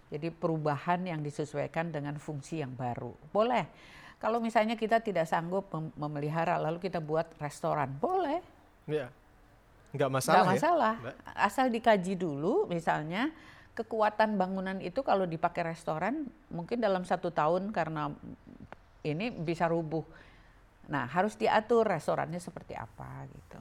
[0.08, 3.12] Jadi perubahan yang disesuaikan dengan fungsi yang baru.
[3.28, 8.42] Boleh kalau misalnya kita tidak sanggup mem memelihara, lalu kita buat restoran, boleh.
[8.90, 9.06] Iya.
[9.94, 10.94] Nggak masalah Nggak masalah.
[11.00, 11.12] Ya?
[11.38, 13.30] Asal dikaji dulu misalnya
[13.78, 18.10] kekuatan bangunan itu kalau dipakai restoran mungkin dalam satu tahun karena
[19.06, 20.02] ini bisa rubuh.
[20.90, 23.60] Nah harus diatur restorannya seperti apa gitu.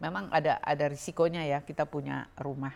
[0.00, 2.72] Memang ada ada risikonya ya kita punya rumah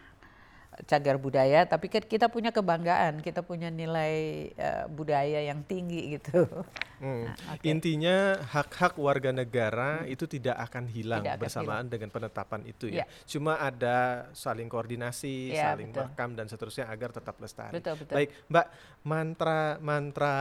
[0.82, 6.50] cagar budaya, tapi kita punya kebanggaan, kita punya nilai uh, budaya yang tinggi gitu.
[6.98, 7.30] Hmm.
[7.30, 7.70] Nah, okay.
[7.70, 10.14] Intinya hak-hak warga negara hmm.
[10.14, 11.92] itu tidak akan hilang tidak bersamaan hilang.
[11.92, 13.02] dengan penetapan itu ya.
[13.02, 13.04] ya.
[13.28, 17.74] Cuma ada saling koordinasi, ya, saling merekam dan seterusnya agar tetap lestari.
[17.76, 18.14] Betul, betul.
[18.18, 18.66] Baik, Mbak,
[19.06, 20.36] mantra mantra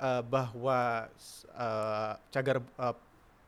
[0.00, 1.08] uh, bahwa
[1.52, 2.96] uh, cagar uh,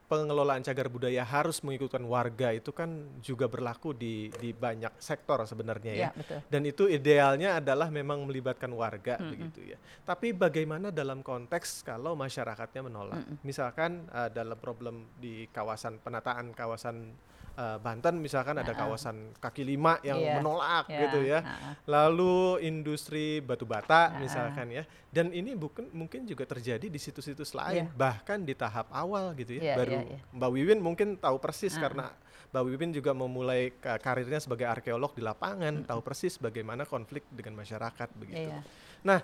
[0.07, 5.93] pengelolaan cagar budaya harus mengikutkan warga itu kan juga berlaku di di banyak sektor sebenarnya
[5.93, 6.03] ya.
[6.07, 6.39] ya betul.
[6.47, 9.31] Dan itu idealnya adalah memang melibatkan warga -hmm.
[9.35, 9.79] begitu ya.
[10.07, 13.19] Tapi bagaimana dalam konteks kalau masyarakatnya menolak?
[13.19, 13.43] -hmm.
[13.43, 17.11] Misalkan uh, dalam problem di kawasan penataan kawasan
[17.57, 20.37] uh, Banten misalkan ada kawasan kaki lima yang yeah.
[20.39, 21.01] menolak yeah.
[21.09, 21.41] gitu ya.
[21.89, 24.85] Lalu industri batu bata misalkan ya.
[25.11, 27.97] Dan ini bukan mungkin juga terjadi di situs-situs lain yeah.
[27.97, 29.73] bahkan di tahap awal gitu ya.
[29.73, 30.21] Yeah, Baru yeah, yeah.
[30.37, 32.13] Mbak Wiwin mungkin tahu persis karena
[32.53, 38.09] Mbak Wiwin juga memulai karirnya sebagai arkeolog di lapangan, tahu persis bagaimana konflik dengan masyarakat
[38.15, 38.53] begitu.
[38.53, 38.63] Yeah.
[39.03, 39.21] Nah,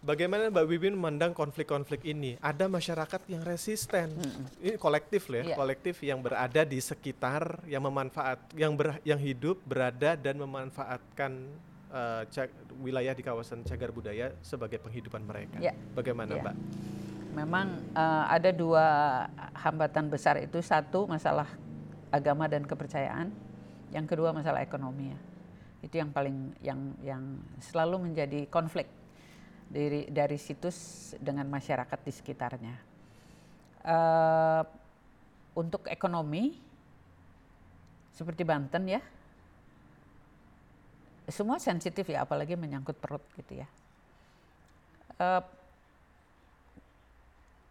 [0.00, 2.40] Bagaimana Mbak Bibin memandang konflik-konflik ini?
[2.40, 4.64] Ada masyarakat yang resisten, hmm.
[4.64, 5.58] ini kolektif loh ya, yeah.
[5.60, 11.52] kolektif yang berada di sekitar, yang memanfaat, yang ber, yang hidup, berada dan memanfaatkan
[11.92, 12.24] uh,
[12.80, 15.60] wilayah di kawasan cagar budaya sebagai penghidupan mereka.
[15.60, 15.76] Yeah.
[15.92, 16.42] Bagaimana yeah.
[16.48, 16.56] Mbak?
[17.36, 18.86] Memang uh, ada dua
[19.52, 21.46] hambatan besar itu, satu masalah
[22.08, 23.28] agama dan kepercayaan,
[23.92, 25.18] yang kedua masalah ekonomi ya.
[25.84, 27.22] Itu yang paling yang yang
[27.60, 28.88] selalu menjadi konflik
[29.70, 32.74] dari dari situs dengan masyarakat di sekitarnya.
[33.80, 34.62] Uh,
[35.54, 36.58] untuk ekonomi
[38.12, 39.00] seperti Banten ya,
[41.30, 43.68] semua sensitif ya, apalagi menyangkut perut gitu ya.
[45.16, 45.40] Uh,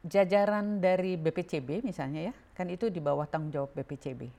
[0.08, 4.32] jajaran dari BPCB misalnya ya, kan itu di bawah tanggung jawab BPCB.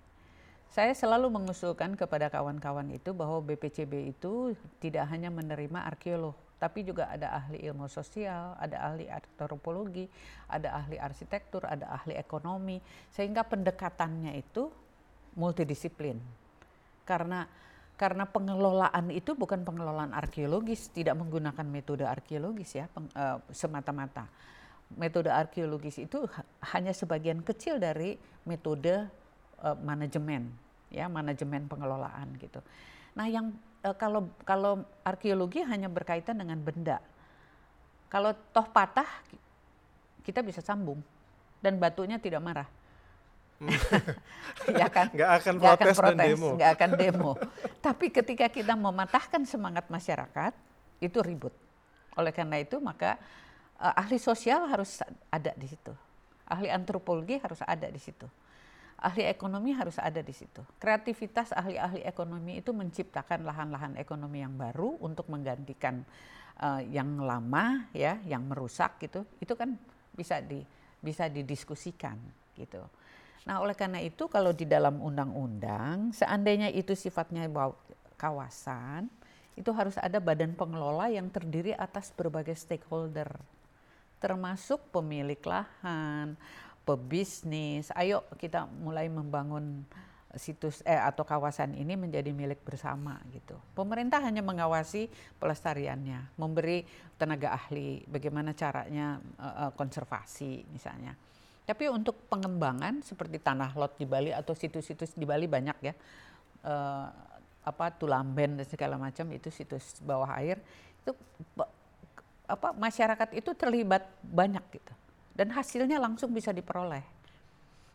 [0.71, 7.09] Saya selalu mengusulkan kepada kawan-kawan itu bahwa BPCB itu tidak hanya menerima arkeolog, tapi juga
[7.09, 10.05] ada ahli ilmu sosial, ada ahli antropologi,
[10.45, 12.77] ada ahli arsitektur, ada ahli ekonomi,
[13.09, 14.69] sehingga pendekatannya itu
[15.41, 16.21] multidisiplin.
[17.09, 17.49] Karena
[17.97, 24.29] karena pengelolaan itu bukan pengelolaan arkeologis, tidak menggunakan metode arkeologis ya uh, semata-mata.
[25.01, 26.29] Metode arkeologis itu
[26.77, 29.09] hanya sebagian kecil dari metode
[29.65, 30.53] uh, manajemen,
[30.93, 32.61] ya manajemen pengelolaan gitu.
[33.17, 33.53] Nah yang
[33.85, 36.99] uh, kalau kalau arkeologi hanya berkaitan dengan benda.
[38.11, 39.07] Kalau toh patah
[40.27, 40.99] kita bisa sambung
[41.63, 42.69] dan batunya tidak marah.
[44.81, 45.13] ya kan?
[45.13, 46.49] Nggak akan protes, akan protes dan demo.
[46.57, 47.33] Nggak akan demo.
[47.79, 50.53] Tapi ketika kita mematahkan semangat masyarakat,
[50.99, 51.53] itu ribut.
[52.17, 53.21] Oleh karena itu maka
[53.79, 55.93] uh, ahli sosial harus ada di situ.
[56.51, 58.27] Ahli antropologi harus ada di situ
[59.01, 60.61] ahli ekonomi harus ada di situ.
[60.77, 66.05] Kreativitas ahli-ahli ekonomi itu menciptakan lahan-lahan ekonomi yang baru untuk menggantikan
[66.61, 69.25] uh, yang lama ya, yang merusak gitu.
[69.41, 69.75] Itu kan
[70.13, 70.61] bisa di
[71.01, 72.21] bisa didiskusikan
[72.61, 72.85] gitu.
[73.49, 77.49] Nah, oleh karena itu kalau di dalam undang-undang seandainya itu sifatnya
[78.21, 79.09] kawasan,
[79.57, 83.33] itu harus ada badan pengelola yang terdiri atas berbagai stakeholder
[84.21, 86.37] termasuk pemilik lahan,
[86.85, 89.85] pebisnis, ayo kita mulai membangun
[90.39, 93.59] situs eh atau kawasan ini menjadi milik bersama gitu.
[93.75, 95.11] Pemerintah hanya mengawasi
[95.43, 96.87] pelestariannya, memberi
[97.19, 101.19] tenaga ahli bagaimana caranya uh, konservasi misalnya.
[101.67, 105.95] Tapi untuk pengembangan seperti tanah lot di Bali atau situs-situs di Bali banyak ya.
[106.63, 107.09] Uh,
[107.61, 110.57] apa Tulamben dan segala macam itu situs bawah air
[111.05, 111.13] itu
[112.49, 114.93] apa masyarakat itu terlibat banyak gitu
[115.41, 117.01] dan hasilnya langsung bisa diperoleh.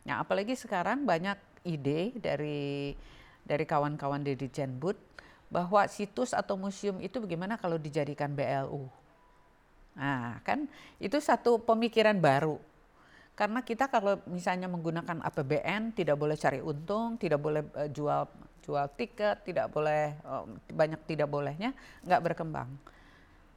[0.09, 2.97] Nah, apalagi sekarang banyak ide dari
[3.45, 4.97] dari kawan-kawan di Jenbud
[5.53, 8.89] bahwa situs atau museum itu bagaimana kalau dijadikan BLU.
[9.93, 10.65] Nah, kan
[10.97, 12.57] itu satu pemikiran baru.
[13.37, 18.25] Karena kita kalau misalnya menggunakan APBN tidak boleh cari untung, tidak boleh uh, jual
[18.65, 21.77] jual tiket, tidak boleh uh, banyak tidak bolehnya,
[22.09, 22.73] nggak berkembang.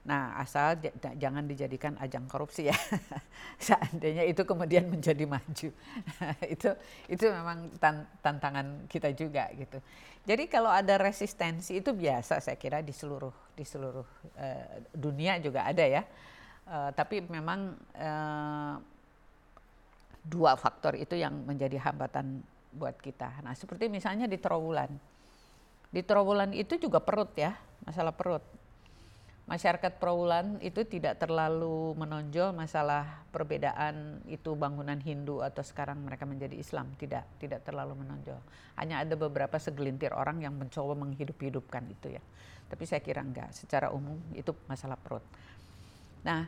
[0.09, 0.81] Nah, asal
[1.21, 2.77] jangan dijadikan ajang korupsi ya.
[3.69, 5.69] Seandainya itu kemudian menjadi maju.
[6.55, 6.71] itu
[7.13, 9.77] itu memang tan tantangan kita juga gitu.
[10.25, 14.09] Jadi kalau ada resistensi itu biasa saya kira di seluruh di seluruh
[14.41, 14.67] uh,
[14.97, 16.01] dunia juga ada ya.
[16.65, 18.81] Uh, tapi memang uh,
[20.25, 22.41] dua faktor itu yang menjadi hambatan
[22.73, 23.45] buat kita.
[23.45, 24.89] Nah, seperti misalnya di Trowulan.
[25.93, 28.45] Di Trowulan itu juga perut ya, masalah perut
[29.49, 36.53] masyarakat Prawulan itu tidak terlalu menonjol masalah perbedaan itu bangunan Hindu atau sekarang mereka menjadi
[36.53, 36.93] Islam.
[37.01, 38.37] Tidak tidak terlalu menonjol.
[38.77, 42.23] Hanya ada beberapa segelintir orang yang mencoba menghidup-hidupkan itu ya.
[42.69, 43.57] Tapi saya kira enggak.
[43.57, 45.25] Secara umum itu masalah perut.
[46.29, 46.45] Nah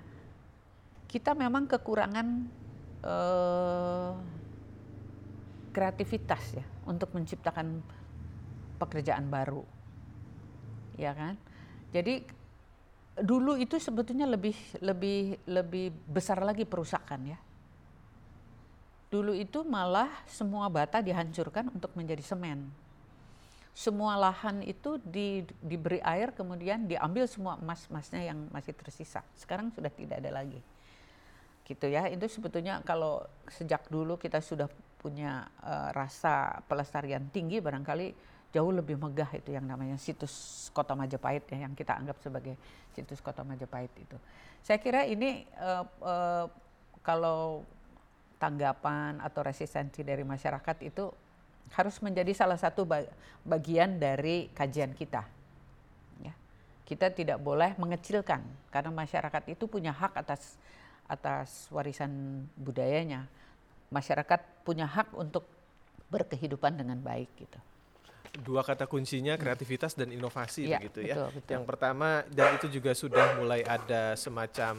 [1.09, 2.27] kita memang kekurangan
[3.01, 4.13] eh,
[5.73, 7.81] kreativitas ya untuk menciptakan
[8.77, 9.65] pekerjaan baru.
[11.01, 11.41] Ya kan?
[11.97, 12.40] Jadi
[13.21, 17.39] dulu itu sebetulnya lebih lebih lebih besar lagi perusakan ya.
[19.11, 22.71] Dulu itu malah semua bata dihancurkan untuk menjadi semen.
[23.75, 29.23] Semua lahan itu di, diberi air kemudian diambil semua emas-emasnya yang masih tersisa.
[29.35, 30.63] Sekarang sudah tidak ada lagi.
[31.67, 32.07] Gitu ya.
[32.07, 38.15] Itu sebetulnya kalau sejak dulu kita sudah punya uh, rasa pelestarian tinggi barangkali
[38.51, 42.59] jauh lebih megah itu yang namanya situs Kota Majapahit ya yang kita anggap sebagai
[42.91, 44.19] situs Kota Majapahit itu.
[44.67, 46.47] Saya kira ini uh, uh,
[47.07, 47.63] kalau
[48.43, 51.07] tanggapan atau resistensi dari masyarakat itu
[51.71, 52.83] harus menjadi salah satu
[53.47, 55.23] bagian dari kajian kita.
[56.19, 56.35] Ya.
[56.83, 58.43] kita tidak boleh mengecilkan
[58.75, 60.59] karena masyarakat itu punya hak atas
[61.07, 63.31] atas warisan budayanya.
[63.95, 65.47] Masyarakat punya hak untuk
[66.11, 67.59] berkehidupan dengan baik gitu
[68.41, 71.15] dua kata kuncinya kreativitas dan inovasi ya, begitu ya.
[71.15, 71.53] Betul, betul.
[71.53, 74.75] Yang pertama dan itu juga sudah mulai ada semacam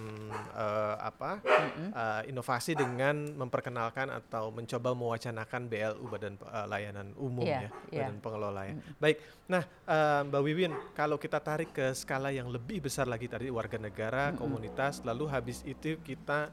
[0.54, 1.90] uh, apa mm-hmm.
[1.94, 8.10] uh, inovasi dengan memperkenalkan atau mencoba mewacanakan BLU Badan uh, Layanan Umum yeah, ya, yeah.
[8.10, 8.76] Badan Pengelola ya.
[8.76, 8.94] Mm-hmm.
[8.98, 9.18] Baik.
[9.52, 13.78] Nah, uh, Mbak Wiwin, kalau kita tarik ke skala yang lebih besar lagi tadi warga
[13.78, 14.40] negara, mm-hmm.
[14.42, 16.50] komunitas, lalu habis itu kita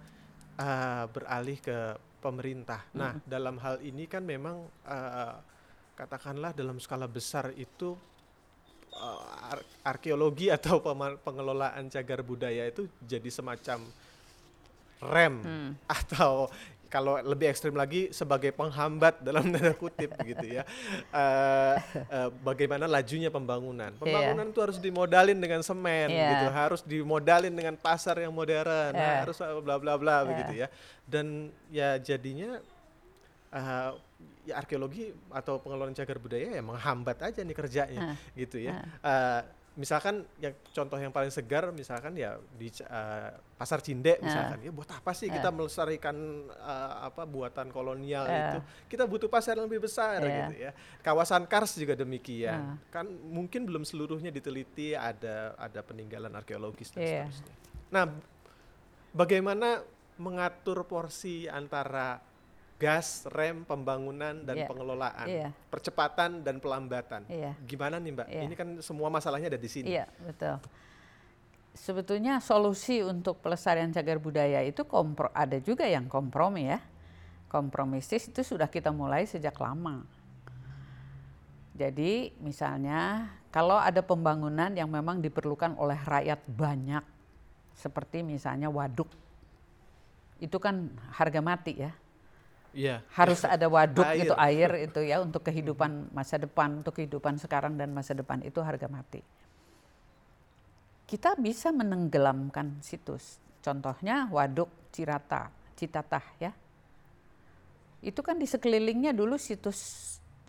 [0.61, 2.85] uh, beralih ke pemerintah.
[2.91, 2.99] Mm-hmm.
[3.01, 5.58] Nah, dalam hal ini kan memang uh,
[5.99, 7.99] katakanlah dalam skala besar itu
[8.95, 10.79] uh, ar arkeologi atau
[11.27, 13.83] pengelolaan cagar budaya itu jadi semacam
[15.03, 15.71] rem hmm.
[15.91, 16.47] atau
[16.89, 20.65] kalau lebih ekstrim lagi sebagai penghambat dalam tanda kutip gitu ya.
[21.13, 21.77] Uh,
[22.09, 23.93] uh, bagaimana lajunya pembangunan?
[23.93, 24.01] Iya.
[24.01, 26.33] Pembangunan itu harus dimodalin dengan semen yeah.
[26.33, 29.21] gitu, harus dimodalin dengan pasar yang modern, yeah.
[29.23, 30.21] harus bla bla bla yeah.
[30.25, 30.69] begitu ya.
[31.05, 32.57] Dan ya jadinya
[33.53, 33.97] uh,
[34.49, 38.83] ya arkeologi atau pengelolaan cagar budaya ya menghambat aja nih kerjanya uh, gitu ya.
[39.03, 39.09] Uh.
[39.09, 39.43] Uh,
[39.79, 44.67] misalkan yang contoh yang paling segar misalkan ya di uh, pasar Cinde misalkan uh.
[44.67, 45.39] ya buat apa sih uh.
[45.39, 46.19] kita melestarikan
[46.51, 48.35] uh, apa buatan kolonial uh.
[48.35, 48.59] itu
[48.91, 50.27] kita butuh pasar yang lebih besar uh.
[50.27, 50.75] gitu ya
[51.07, 52.91] kawasan Kars juga demikian uh.
[52.91, 57.31] kan mungkin belum seluruhnya diteliti ada ada peninggalan arkeologis dan yeah.
[57.31, 57.55] seterusnya
[57.95, 58.05] nah
[59.15, 59.87] bagaimana
[60.19, 62.19] mengatur porsi antara
[62.79, 64.69] gas, rem, pembangunan dan yeah.
[64.71, 65.51] pengelolaan, yeah.
[65.67, 67.27] percepatan dan pelambatan.
[67.27, 67.59] Yeah.
[67.67, 68.29] Gimana nih Mbak?
[68.31, 68.45] Yeah.
[68.47, 69.91] Ini kan semua masalahnya ada di sini.
[69.91, 70.57] Iya, yeah, betul.
[71.75, 76.79] Sebetulnya solusi untuk pelestarian cagar budaya itu kompro, ada juga yang kompromi ya.
[77.51, 80.07] Kompromistis itu sudah kita mulai sejak lama.
[81.75, 87.03] Jadi misalnya kalau ada pembangunan yang memang diperlukan oleh rakyat banyak,
[87.75, 89.07] seperti misalnya waduk,
[90.39, 91.91] itu kan harga mati ya
[92.77, 93.01] Yeah.
[93.17, 94.29] Harus ada waduk air.
[94.29, 98.61] itu air itu ya untuk kehidupan masa depan, untuk kehidupan sekarang dan masa depan itu
[98.61, 99.25] harga mati.
[101.09, 103.41] Kita bisa menenggelamkan situs.
[103.65, 106.53] Contohnya waduk Cirata, Citatah ya.
[108.05, 109.81] Itu kan di sekelilingnya dulu situs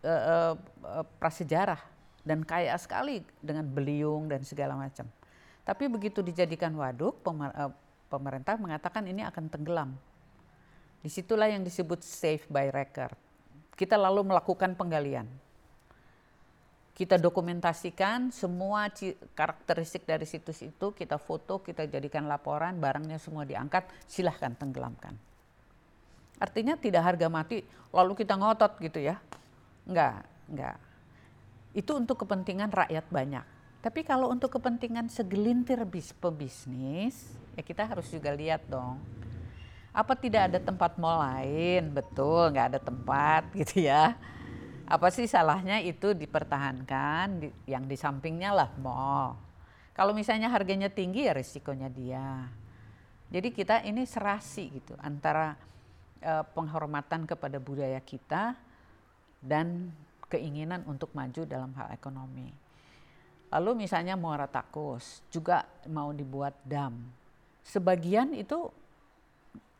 [0.03, 1.79] uh, uh, prasejarah
[2.27, 5.07] dan kaya sekali dengan beliung dan segala macam.
[5.63, 7.23] Tapi begitu dijadikan waduk,
[8.09, 9.93] pemerintah mengatakan ini akan tenggelam
[10.99, 13.15] Di situlah yang disebut safe by record.
[13.79, 15.23] Kita lalu melakukan penggalian.
[16.91, 18.91] Kita dokumentasikan semua
[19.31, 25.15] karakteristik dari situs itu, kita foto, kita jadikan laporan, barangnya semua diangkat, silahkan tenggelamkan.
[26.43, 27.63] Artinya tidak harga mati,
[27.95, 29.15] lalu kita ngotot gitu ya.
[29.87, 30.75] Enggak, enggak.
[31.71, 33.45] Itu untuk kepentingan rakyat banyak.
[33.79, 38.99] Tapi kalau untuk kepentingan segelintir bis pebisnis, ya kita harus juga lihat dong
[39.99, 41.91] apa tidak ada tempat mall lain?
[41.91, 44.15] Betul, nggak ada tempat gitu ya.
[44.87, 49.35] Apa sih salahnya itu dipertahankan, di, yang di sampingnya lah mall.
[49.91, 52.47] Kalau misalnya harganya tinggi ya risikonya dia.
[53.29, 55.59] Jadi kita ini serasi gitu antara
[56.23, 58.57] uh, penghormatan kepada budaya kita
[59.43, 59.91] dan
[60.31, 62.49] keinginan untuk maju dalam hal ekonomi.
[63.51, 66.95] Lalu misalnya Muara Takus juga mau dibuat dam.
[67.61, 68.71] Sebagian itu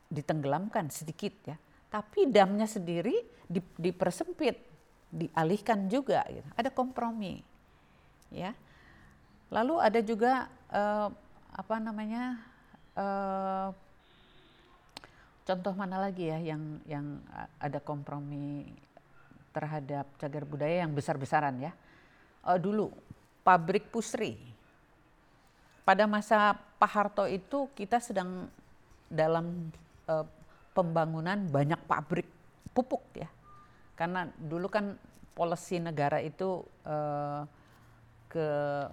[0.09, 1.57] ditenggelamkan sedikit ya.
[1.89, 3.17] Tapi damnya sendiri
[3.77, 4.57] dipersempit,
[5.09, 6.21] dialihkan juga.
[6.29, 6.45] Gitu.
[6.53, 7.41] Ada kompromi,
[8.29, 8.53] ya.
[9.49, 11.09] Lalu ada juga uh,
[11.49, 12.37] apa namanya
[12.93, 13.73] uh,
[15.49, 17.05] contoh mana lagi ya yang yang
[17.57, 18.69] ada kompromi
[19.49, 21.73] terhadap cagar budaya yang besar-besaran ya.
[22.45, 22.93] Uh, dulu
[23.41, 24.37] pabrik pusri
[25.81, 28.45] pada masa Pak Harto itu kita sedang
[29.09, 29.73] dalam
[30.09, 30.25] uh,
[30.73, 32.25] pembangunan banyak pabrik
[32.73, 33.29] pupuk ya.
[33.93, 34.97] Karena dulu kan
[35.37, 37.45] polisi negara itu uh,
[38.29, 38.47] ke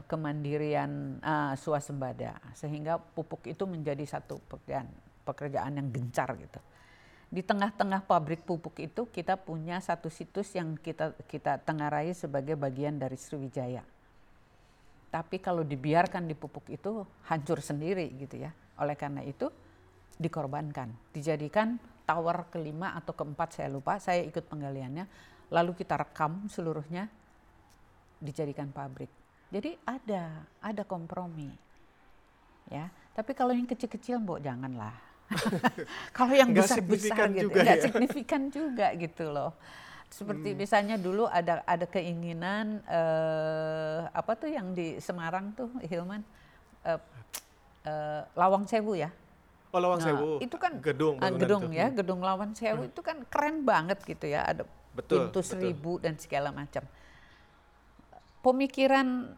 [0.08, 4.88] kemandirian uh, swasembada sehingga pupuk itu menjadi satu pekerjaan
[5.28, 6.60] pekerjaan yang gencar gitu.
[7.26, 12.96] Di tengah-tengah pabrik pupuk itu kita punya satu situs yang kita kita tengarai sebagai bagian
[12.96, 13.82] dari Sriwijaya.
[15.10, 18.54] Tapi kalau dibiarkan di pupuk itu hancur sendiri gitu ya.
[18.80, 19.52] Oleh karena itu
[20.16, 21.76] dikorbankan, dijadikan
[22.08, 25.04] tower kelima atau keempat saya lupa, saya ikut penggaliannya,
[25.52, 27.10] lalu kita rekam seluruhnya,
[28.22, 29.10] dijadikan pabrik.
[29.52, 31.50] Jadi ada, ada kompromi,
[32.70, 32.88] ya.
[33.14, 34.94] Tapi kalau yang kecil-kecil, mbok janganlah.
[36.16, 37.84] kalau yang besar-besar gitu, nggak ya?
[37.84, 39.54] signifikan juga gitu loh.
[40.06, 40.58] Seperti hmm.
[40.58, 46.22] misalnya dulu ada ada keinginan uh, apa tuh yang di Semarang tuh Hilman
[46.86, 47.00] uh,
[47.90, 49.10] uh, Lawang Sewu ya.
[49.76, 50.32] Oh Lawang nah, Sewu.
[50.40, 51.76] Itu kan gedung uh, gedung itu.
[51.76, 52.90] ya, gedung Lawang Sewu hmm.
[52.96, 54.48] itu kan keren banget gitu ya.
[54.48, 54.64] Ada
[54.96, 55.50] betul, pintu betul.
[55.52, 56.80] seribu dan segala macam.
[58.40, 59.36] Pemikiran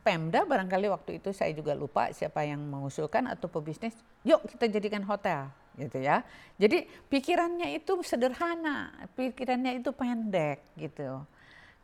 [0.00, 3.92] Pemda barangkali waktu itu saya juga lupa siapa yang mengusulkan atau pebisnis,
[4.24, 6.24] yuk kita jadikan hotel gitu ya.
[6.56, 11.20] Jadi pikirannya itu sederhana, pikirannya itu pendek gitu.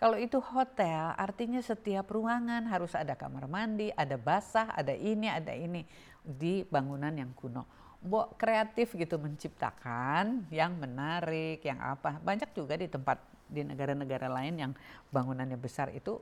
[0.00, 5.52] Kalau itu hotel, artinya setiap ruangan harus ada kamar mandi, ada basah, ada ini, ada
[5.52, 5.84] ini
[6.24, 7.81] di bangunan yang kuno.
[8.02, 12.18] Mbok kreatif gitu menciptakan yang menarik, yang apa.
[12.18, 14.72] Banyak juga di tempat di negara-negara lain yang
[15.14, 16.18] bangunannya besar itu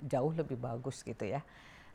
[0.00, 1.44] jauh lebih bagus gitu ya.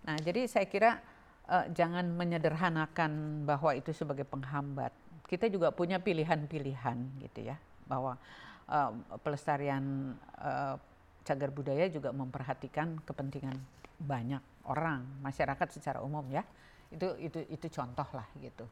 [0.05, 1.01] Nah, jadi saya kira
[1.49, 4.93] uh, jangan menyederhanakan bahwa itu sebagai penghambat.
[5.25, 7.57] Kita juga punya pilihan-pilihan gitu ya,
[7.89, 8.21] bahwa
[8.69, 8.91] uh,
[9.25, 10.77] pelestarian uh,
[11.25, 13.57] cagar budaya juga memperhatikan kepentingan
[13.97, 16.45] banyak orang, masyarakat secara umum ya.
[16.91, 18.65] Itu itu itu contoh lah gitu.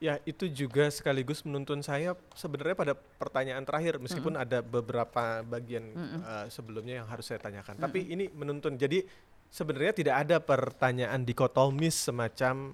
[0.00, 4.46] Ya, itu juga sekaligus menuntun saya sebenarnya pada pertanyaan terakhir meskipun mm -hmm.
[4.48, 6.20] ada beberapa bagian mm -hmm.
[6.24, 7.76] uh, sebelumnya yang harus saya tanyakan.
[7.76, 7.84] Mm -hmm.
[7.84, 8.80] Tapi ini menuntun.
[8.80, 9.04] Jadi
[9.52, 12.72] sebenarnya tidak ada pertanyaan dikotomis semacam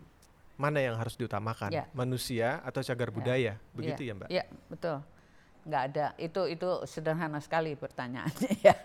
[0.57, 1.87] mana yang harus diutamakan, yeah.
[1.93, 3.17] manusia atau cagar yeah.
[3.17, 3.53] budaya.
[3.75, 4.15] Begitu yeah.
[4.15, 4.29] ya, Mbak?
[4.31, 4.97] Iya, yeah, betul.
[5.67, 6.07] Nggak ada.
[6.17, 8.77] Itu itu sederhana sekali pertanyaannya ya.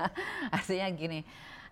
[0.50, 1.20] Artinya gini,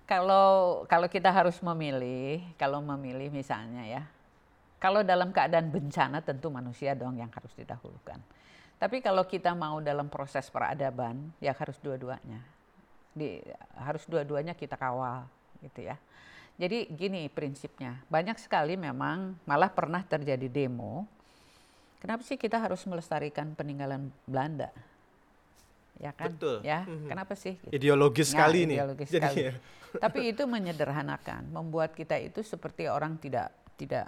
[0.09, 4.03] kalau kalau kita harus memilih, kalau memilih misalnya ya,
[4.81, 8.17] kalau dalam keadaan bencana tentu manusia dong yang harus didahulukan.
[8.81, 12.41] Tapi kalau kita mau dalam proses peradaban, ya harus dua-duanya.
[13.13, 13.37] Di,
[13.77, 15.29] harus dua-duanya kita kawal
[15.61, 15.99] gitu ya.
[16.57, 21.05] Jadi gini prinsipnya, banyak sekali memang malah pernah terjadi demo.
[22.01, 24.73] Kenapa sih kita harus melestarikan peninggalan Belanda?
[25.99, 26.31] Ya kan?
[26.31, 26.63] Betul.
[26.63, 27.09] Ya, mm-hmm.
[27.11, 27.59] kenapa sih?
[27.59, 27.71] Gitu.
[27.75, 28.77] Ideologis ya, sekali nih.
[28.79, 29.41] Ideologis Jadi, sekali.
[29.43, 29.53] Ya.
[30.07, 34.07] Tapi itu menyederhanakan, membuat kita itu seperti orang tidak tidak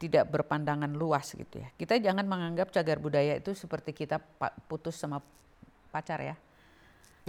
[0.00, 1.68] tidak berpandangan luas gitu ya.
[1.78, 4.18] Kita jangan menganggap cagar budaya itu seperti kita
[4.66, 5.22] putus sama
[5.94, 6.36] pacar ya.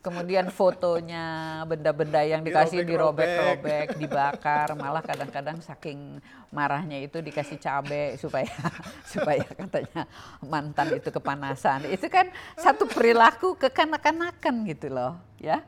[0.00, 6.16] Kemudian fotonya benda-benda yang dikasih dirobek-robek, dibakar, malah kadang-kadang saking
[6.48, 8.48] marahnya itu dikasih cabai supaya
[9.12, 10.08] supaya katanya
[10.40, 11.84] mantan itu kepanasan.
[11.92, 15.60] Itu kan satu perilaku kekanak-kanakan gitu loh, ya.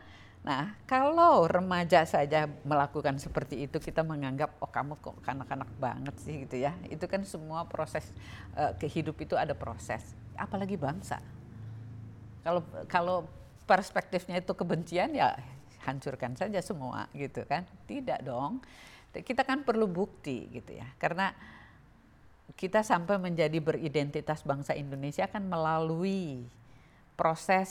[0.43, 6.49] Nah, kalau remaja saja melakukan seperti itu, kita menganggap oh kamu kok kanak-kanak banget sih
[6.49, 6.73] gitu ya.
[6.89, 8.09] Itu kan semua proses
[8.57, 10.17] uh, kehidup itu ada proses.
[10.41, 11.21] Apalagi bangsa.
[12.43, 13.29] Kalau kalau
[13.73, 15.33] perspektifnya itu kebencian ya
[15.89, 17.65] hancurkan saja semua gitu kan.
[17.89, 18.61] Tidak dong.
[19.17, 20.85] Kita kan perlu bukti gitu ya.
[21.01, 21.33] Karena
[22.53, 26.45] kita sampai menjadi beridentitas bangsa Indonesia kan melalui
[27.17, 27.71] proses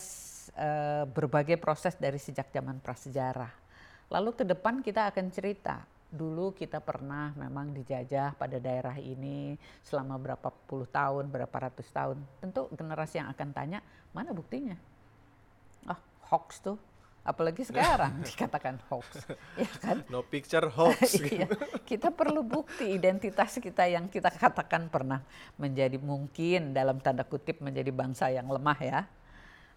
[0.58, 3.54] uh, berbagai proses dari sejak zaman prasejarah.
[4.10, 5.86] Lalu ke depan kita akan cerita.
[6.12, 12.20] Dulu kita pernah memang dijajah pada daerah ini selama berapa puluh tahun, berapa ratus tahun.
[12.44, 13.80] Tentu generasi yang akan tanya,
[14.12, 14.76] mana buktinya?
[16.32, 16.80] Hoax tuh.
[17.22, 20.02] Apalagi sekarang dikatakan hoax, ya kan?
[20.10, 21.22] No picture hoax.
[21.30, 21.46] iya,
[21.86, 25.22] kita perlu bukti identitas kita yang kita katakan pernah
[25.62, 29.02] menjadi mungkin dalam tanda kutip menjadi bangsa yang lemah ya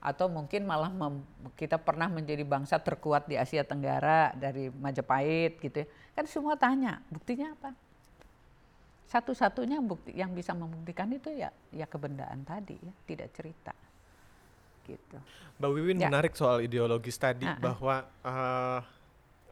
[0.04, 1.24] atau mungkin malah mem,
[1.56, 5.86] kita pernah menjadi bangsa terkuat di Asia Tenggara dari Majapahit gitu ya.
[6.12, 7.72] Kan semua tanya, buktinya apa?
[9.08, 13.72] Satu-satunya bukti yang bisa membuktikan itu ya ya kebendaan tadi ya, tidak cerita.
[14.84, 15.16] Gitu.
[15.58, 16.08] Mbak Wiwin ya.
[16.10, 17.60] menarik soal ideologis tadi uh -uh.
[17.62, 18.80] bahwa uh,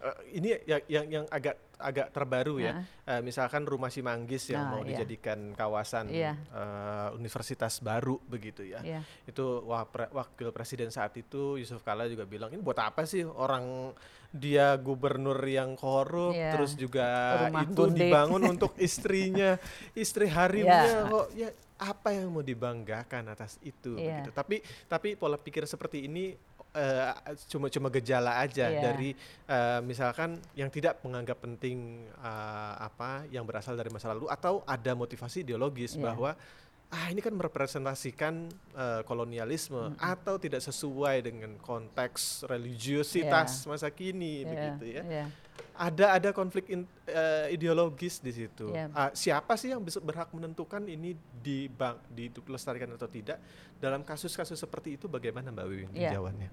[0.03, 2.83] uh, ini yang yang yang agak agak terbaru ya.
[3.03, 4.95] Uh, misalkan rumah Simanggis yang oh, mau iya.
[4.95, 6.39] dijadikan kawasan iya.
[6.55, 8.83] uh, universitas baru begitu ya.
[8.83, 9.01] Iya.
[9.27, 13.95] Itu wakil presiden saat itu Yusuf Kala juga bilang ini buat apa sih orang
[14.33, 16.57] dia gubernur yang korup iya.
[16.57, 18.09] terus juga rumah itu bundik.
[18.09, 19.61] dibangun untuk istrinya,
[19.93, 21.11] istri harimnya yeah.
[21.11, 21.49] kok ya
[21.83, 24.23] apa yang mau dibanggakan atas itu yeah.
[24.23, 24.31] begitu.
[24.31, 26.33] Tapi tapi pola pikir seperti ini
[27.53, 28.81] cuma-cuma uh, gejala aja yeah.
[28.81, 29.13] dari
[29.49, 34.97] uh, misalkan yang tidak menganggap penting uh, apa yang berasal dari masa lalu atau ada
[34.97, 36.09] motivasi ideologis yeah.
[36.09, 36.33] bahwa
[36.93, 40.13] ah ini kan merepresentasikan uh, kolonialisme mm -hmm.
[40.13, 43.69] atau tidak sesuai dengan konteks religiositas yeah.
[43.73, 44.51] masa kini yeah.
[44.53, 45.03] begitu ya.
[45.09, 45.29] Yeah.
[45.73, 48.77] Ada ada konflik in, uh, ideologis di situ.
[48.77, 48.93] Yeah.
[48.93, 53.41] Uh, siapa sih yang bisa berhak menentukan ini di bang dilestarikan atau tidak?
[53.81, 56.13] Dalam kasus-kasus seperti itu bagaimana Mbak Wiwin yeah.
[56.13, 56.53] jawabannya?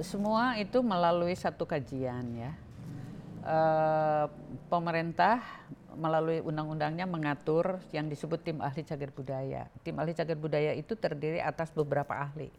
[0.00, 2.56] Semua itu melalui satu kajian ya.
[3.48, 4.26] Uh,
[4.68, 5.40] pemerintah
[5.98, 9.66] melalui undang-undangnya mengatur yang disebut tim ahli cagar budaya.
[9.82, 12.52] Tim ahli cagar budaya itu terdiri atas beberapa ahli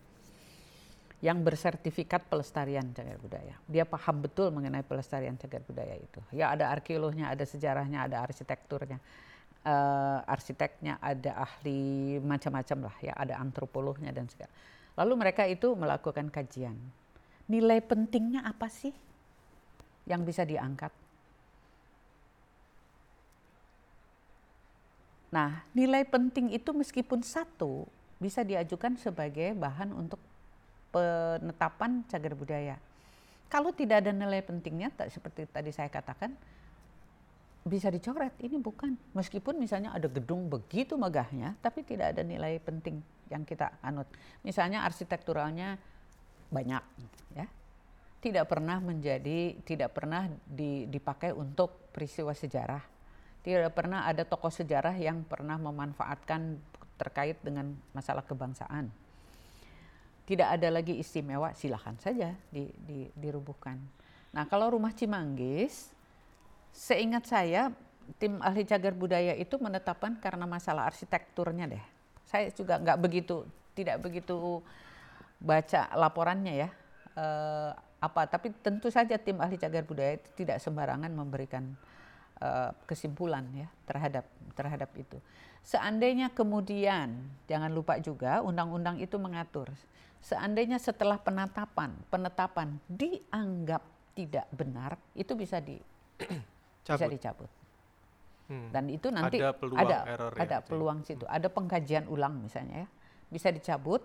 [1.19, 3.55] yang bersertifikat pelestarian cagar budaya.
[3.67, 6.19] Dia paham betul mengenai pelestarian cagar budaya itu.
[6.35, 8.99] Ya ada arkeolognya, ada sejarahnya, ada arsitekturnya,
[9.67, 14.51] uh, arsiteknya, ada ahli macam-macam lah ya, ada antropolognya dan segala.
[14.99, 16.75] Lalu mereka itu melakukan kajian.
[17.47, 18.91] Nilai pentingnya apa sih
[20.09, 20.89] yang bisa diangkat?
[25.29, 27.85] Nah, nilai penting itu meskipun satu
[28.17, 30.17] bisa diajukan sebagai bahan untuk
[30.89, 32.75] penetapan cagar budaya.
[33.45, 36.33] Kalau tidak ada nilai pentingnya, seperti tadi saya katakan,
[37.65, 38.33] bisa dicoret.
[38.41, 38.97] Ini bukan.
[39.13, 44.09] Meskipun misalnya ada gedung begitu megahnya, tapi tidak ada nilai penting yang kita anut.
[44.41, 45.77] Misalnya arsitekturalnya
[46.49, 46.83] banyak,
[47.37, 47.45] ya.
[48.19, 50.27] Tidak pernah menjadi, tidak pernah
[50.87, 52.99] dipakai untuk peristiwa sejarah
[53.39, 56.59] tidak pernah ada tokoh sejarah yang pernah memanfaatkan
[56.99, 58.91] terkait dengan masalah kebangsaan.
[60.27, 63.79] Tidak ada lagi istimewa, silahkan saja di, di, dirubuhkan.
[64.35, 65.89] Nah kalau rumah Cimanggis,
[66.69, 67.73] seingat saya
[68.21, 71.83] tim ahli cagar budaya itu menetapkan karena masalah arsitekturnya deh.
[72.27, 74.61] Saya juga nggak begitu, tidak begitu
[75.41, 76.69] baca laporannya ya.
[77.17, 77.25] E,
[77.99, 78.27] apa?
[78.27, 81.75] Tapi tentu saja tim ahli cagar budaya itu tidak sembarangan memberikan
[82.43, 84.25] uh, kesimpulan ya terhadap
[84.55, 85.19] terhadap itu.
[85.63, 89.69] Seandainya kemudian jangan lupa juga undang-undang itu mengatur
[90.19, 93.83] seandainya setelah penetapan penetapan dianggap
[94.15, 95.79] tidak benar itu bisa di
[96.87, 97.47] bisa dicabut.
[98.49, 98.73] Hmm.
[98.73, 101.37] Dan itu nanti ada peluang ada, error ya, ada ya, peluang situ, hmm.
[101.37, 102.87] ada pengkajian ulang misalnya ya.
[103.29, 104.01] Bisa dicabut,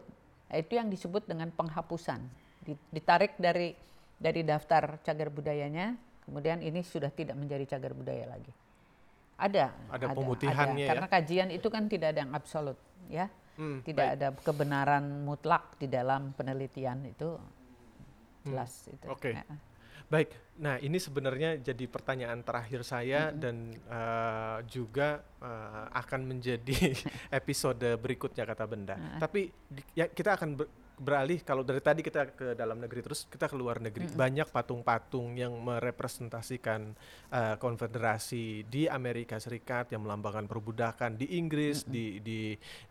[0.53, 2.21] itu yang disebut dengan penghapusan.
[2.65, 3.77] Ditarik dari
[4.17, 5.95] dari daftar cagar budayanya
[6.25, 8.53] Kemudian ini sudah tidak menjadi cagar budaya lagi.
[9.37, 9.77] Ada.
[9.93, 10.91] Ada, ada pemutihannya ada.
[10.97, 11.13] Karena ya?
[11.13, 12.79] kajian itu kan tidak ada yang absolut,
[13.13, 13.29] ya.
[13.55, 14.17] Hmm, tidak baik.
[14.19, 17.37] ada kebenaran mutlak di dalam penelitian itu
[18.49, 18.95] jelas hmm.
[18.97, 19.07] itu.
[19.13, 19.21] Oke.
[19.21, 19.33] Okay.
[19.37, 19.45] Ya.
[20.05, 20.29] Baik.
[20.55, 23.37] Nah, ini sebenarnya jadi pertanyaan terakhir saya hmm.
[23.37, 23.57] dan
[23.91, 26.95] uh, juga uh, akan menjadi
[27.43, 28.97] episode berikutnya kata benda.
[28.97, 29.21] Hmm.
[29.21, 29.53] Tapi
[29.93, 30.57] ya kita akan
[30.95, 34.23] beralih kalau dari tadi kita ke dalam negeri terus kita ke luar negeri mm -hmm.
[34.23, 36.95] banyak patung-patung yang merepresentasikan
[37.35, 41.95] uh, konfederasi di Amerika Serikat yang melambangkan perbudakan di Inggris mm -hmm.
[41.95, 42.41] di di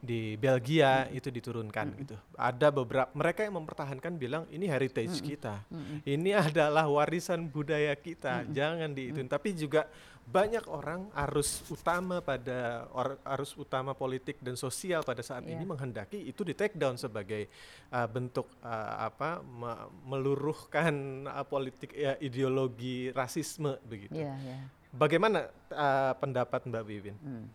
[0.04, 1.18] di Belgia mm -hmm.
[1.24, 2.02] itu diturunkan mm -hmm.
[2.04, 5.32] gitu ada beberapa mereka yang mempertahankan bilang ini heritage mm -hmm.
[5.32, 5.98] kita mm -hmm.
[6.04, 8.54] ini adalah warisan budaya kita mm -hmm.
[8.54, 9.32] jangan di itu mm -hmm.
[9.32, 9.88] tapi juga
[10.24, 15.60] banyak orang arus utama pada or, arus utama politik dan sosial pada saat yeah.
[15.60, 17.52] ini menghendaki itu di take down sebagai
[17.92, 19.74] uh, bentuk uh, apa me
[20.08, 24.16] meluruhkan uh, politik ya, ideologi rasisme begitu.
[24.16, 24.64] Yeah, yeah.
[24.94, 27.18] Bagaimana uh, pendapat Mbak Vivin?
[27.20, 27.46] Hmm.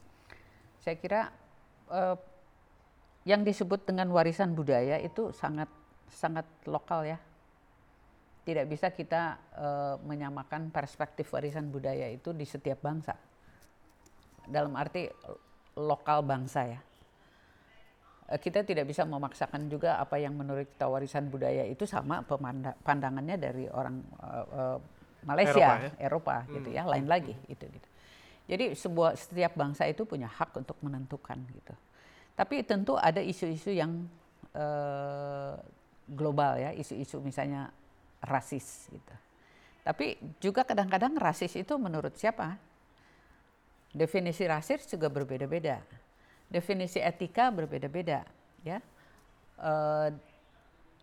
[0.82, 1.20] Saya kira
[1.88, 2.18] uh,
[3.24, 5.68] yang disebut dengan warisan budaya itu sangat
[6.08, 7.20] sangat lokal ya
[8.48, 13.12] tidak bisa kita uh, menyamakan perspektif warisan budaya itu di setiap bangsa.
[14.48, 15.04] Dalam arti
[15.76, 16.80] lokal bangsa ya.
[18.24, 22.24] Uh, kita tidak bisa memaksakan juga apa yang menurut kita warisan budaya itu sama
[22.80, 24.78] pandangannya dari orang uh, uh,
[25.28, 25.90] Malaysia, Eropa, ya?
[26.00, 26.52] Eropa hmm.
[26.56, 27.88] gitu ya, lain lagi itu gitu.
[28.48, 31.76] Jadi sebuah setiap bangsa itu punya hak untuk menentukan gitu.
[32.32, 34.08] Tapi tentu ada isu-isu yang
[34.56, 35.52] uh,
[36.08, 37.68] global ya, isu-isu misalnya
[38.22, 39.14] rasis gitu.
[39.86, 42.60] Tapi juga kadang-kadang rasis itu menurut siapa?
[43.88, 45.80] Definisi rasis juga berbeda-beda.
[46.48, 48.20] Definisi etika berbeda-beda,
[48.64, 48.84] ya.
[49.56, 49.72] E,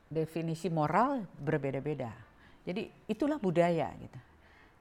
[0.05, 2.13] definisi moral berbeda-beda.
[2.61, 4.20] Jadi itulah budaya gitu.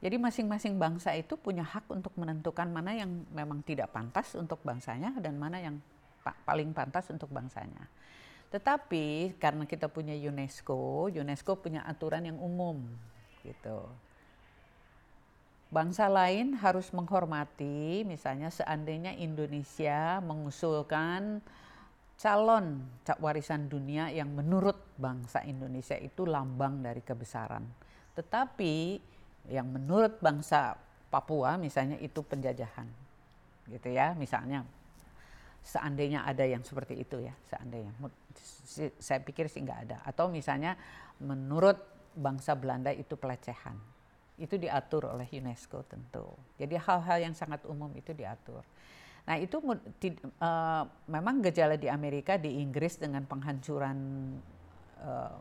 [0.05, 5.17] Jadi masing-masing bangsa itu punya hak untuk menentukan mana yang memang tidak pantas untuk bangsanya
[5.17, 5.81] dan mana yang
[6.21, 7.89] pa paling pantas untuk bangsanya.
[8.55, 12.87] Tetapi karena kita punya UNESCO, UNESCO punya aturan yang umum
[13.43, 13.83] gitu.
[15.75, 21.43] Bangsa lain harus menghormati misalnya seandainya Indonesia mengusulkan
[22.15, 22.79] calon
[23.19, 27.67] warisan dunia yang menurut bangsa Indonesia itu lambang dari kebesaran.
[28.15, 29.03] Tetapi
[29.51, 30.79] yang menurut bangsa
[31.11, 32.87] Papua misalnya itu penjajahan.
[33.67, 34.63] Gitu ya, misalnya
[35.67, 37.91] seandainya ada yang seperti itu ya, seandainya
[38.99, 39.97] saya pikir sih nggak ada.
[40.05, 40.75] Atau misalnya
[41.23, 41.79] menurut
[42.15, 43.79] bangsa Belanda itu pelecehan.
[44.35, 46.27] Itu diatur oleh UNESCO tentu.
[46.59, 48.67] Jadi hal-hal yang sangat umum itu diatur.
[49.25, 53.97] Nah itu uh, memang gejala di Amerika, di Inggris dengan penghancuran
[55.01, 55.39] uh,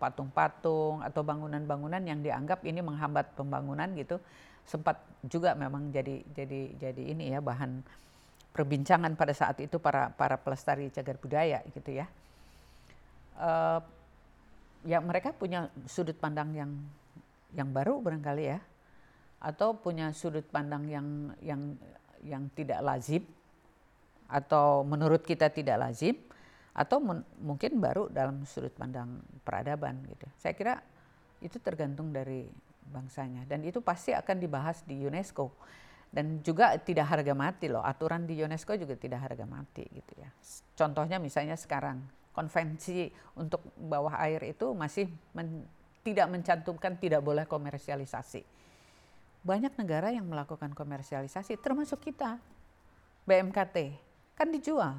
[0.00, 4.16] patung-patung atau bangunan-bangunan yang dianggap ini menghambat pembangunan gitu
[4.64, 4.96] sempat
[5.28, 7.84] juga memang jadi jadi jadi ini ya bahan
[8.50, 12.06] perbincangan pada saat itu para para pelestari cagar budaya gitu ya.
[13.38, 13.80] Uh,
[14.84, 16.70] ya mereka punya sudut pandang yang
[17.54, 18.58] yang baru barangkali ya.
[19.40, 21.06] Atau punya sudut pandang yang
[21.40, 21.78] yang
[22.26, 23.24] yang tidak lazim.
[24.30, 26.18] Atau menurut kita tidak lazim.
[26.74, 27.02] Atau
[27.40, 30.26] mungkin baru dalam sudut pandang peradaban gitu.
[30.38, 30.74] Saya kira
[31.40, 32.46] itu tergantung dari
[32.90, 33.46] bangsanya.
[33.46, 35.50] Dan itu pasti akan dibahas di UNESCO
[36.10, 40.30] dan juga tidak harga mati loh aturan di UNESCO juga tidak harga mati gitu ya.
[40.74, 42.02] Contohnya misalnya sekarang
[42.34, 45.66] konvensi untuk bawah air itu masih men,
[46.02, 48.42] tidak mencantumkan tidak boleh komersialisasi.
[49.46, 52.42] Banyak negara yang melakukan komersialisasi termasuk kita.
[53.24, 53.94] BMKT
[54.34, 54.96] kan dijual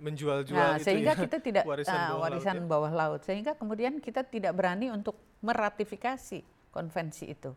[0.00, 2.70] menjual-jual nah, itu sehingga ya, kita tidak warisan, uh, bawah, warisan laut, ya?
[2.72, 6.40] bawah laut sehingga kemudian kita tidak berani untuk meratifikasi
[6.72, 7.52] konvensi itu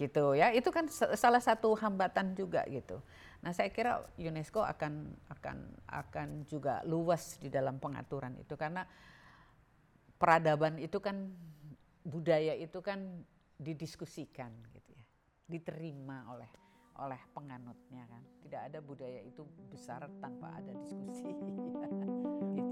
[0.00, 3.04] gitu ya itu kan salah satu hambatan juga gitu
[3.44, 8.88] nah saya kira UNESCO akan akan akan juga luas di dalam pengaturan itu karena
[10.16, 11.28] peradaban itu kan
[12.00, 13.20] budaya itu kan
[13.60, 15.04] didiskusikan gitu ya
[15.52, 16.48] diterima oleh
[17.00, 18.22] oleh penganutnya kan.
[18.44, 19.42] Tidak ada budaya itu
[19.72, 21.24] besar tanpa ada diskusi.
[22.56, 22.69] gitu.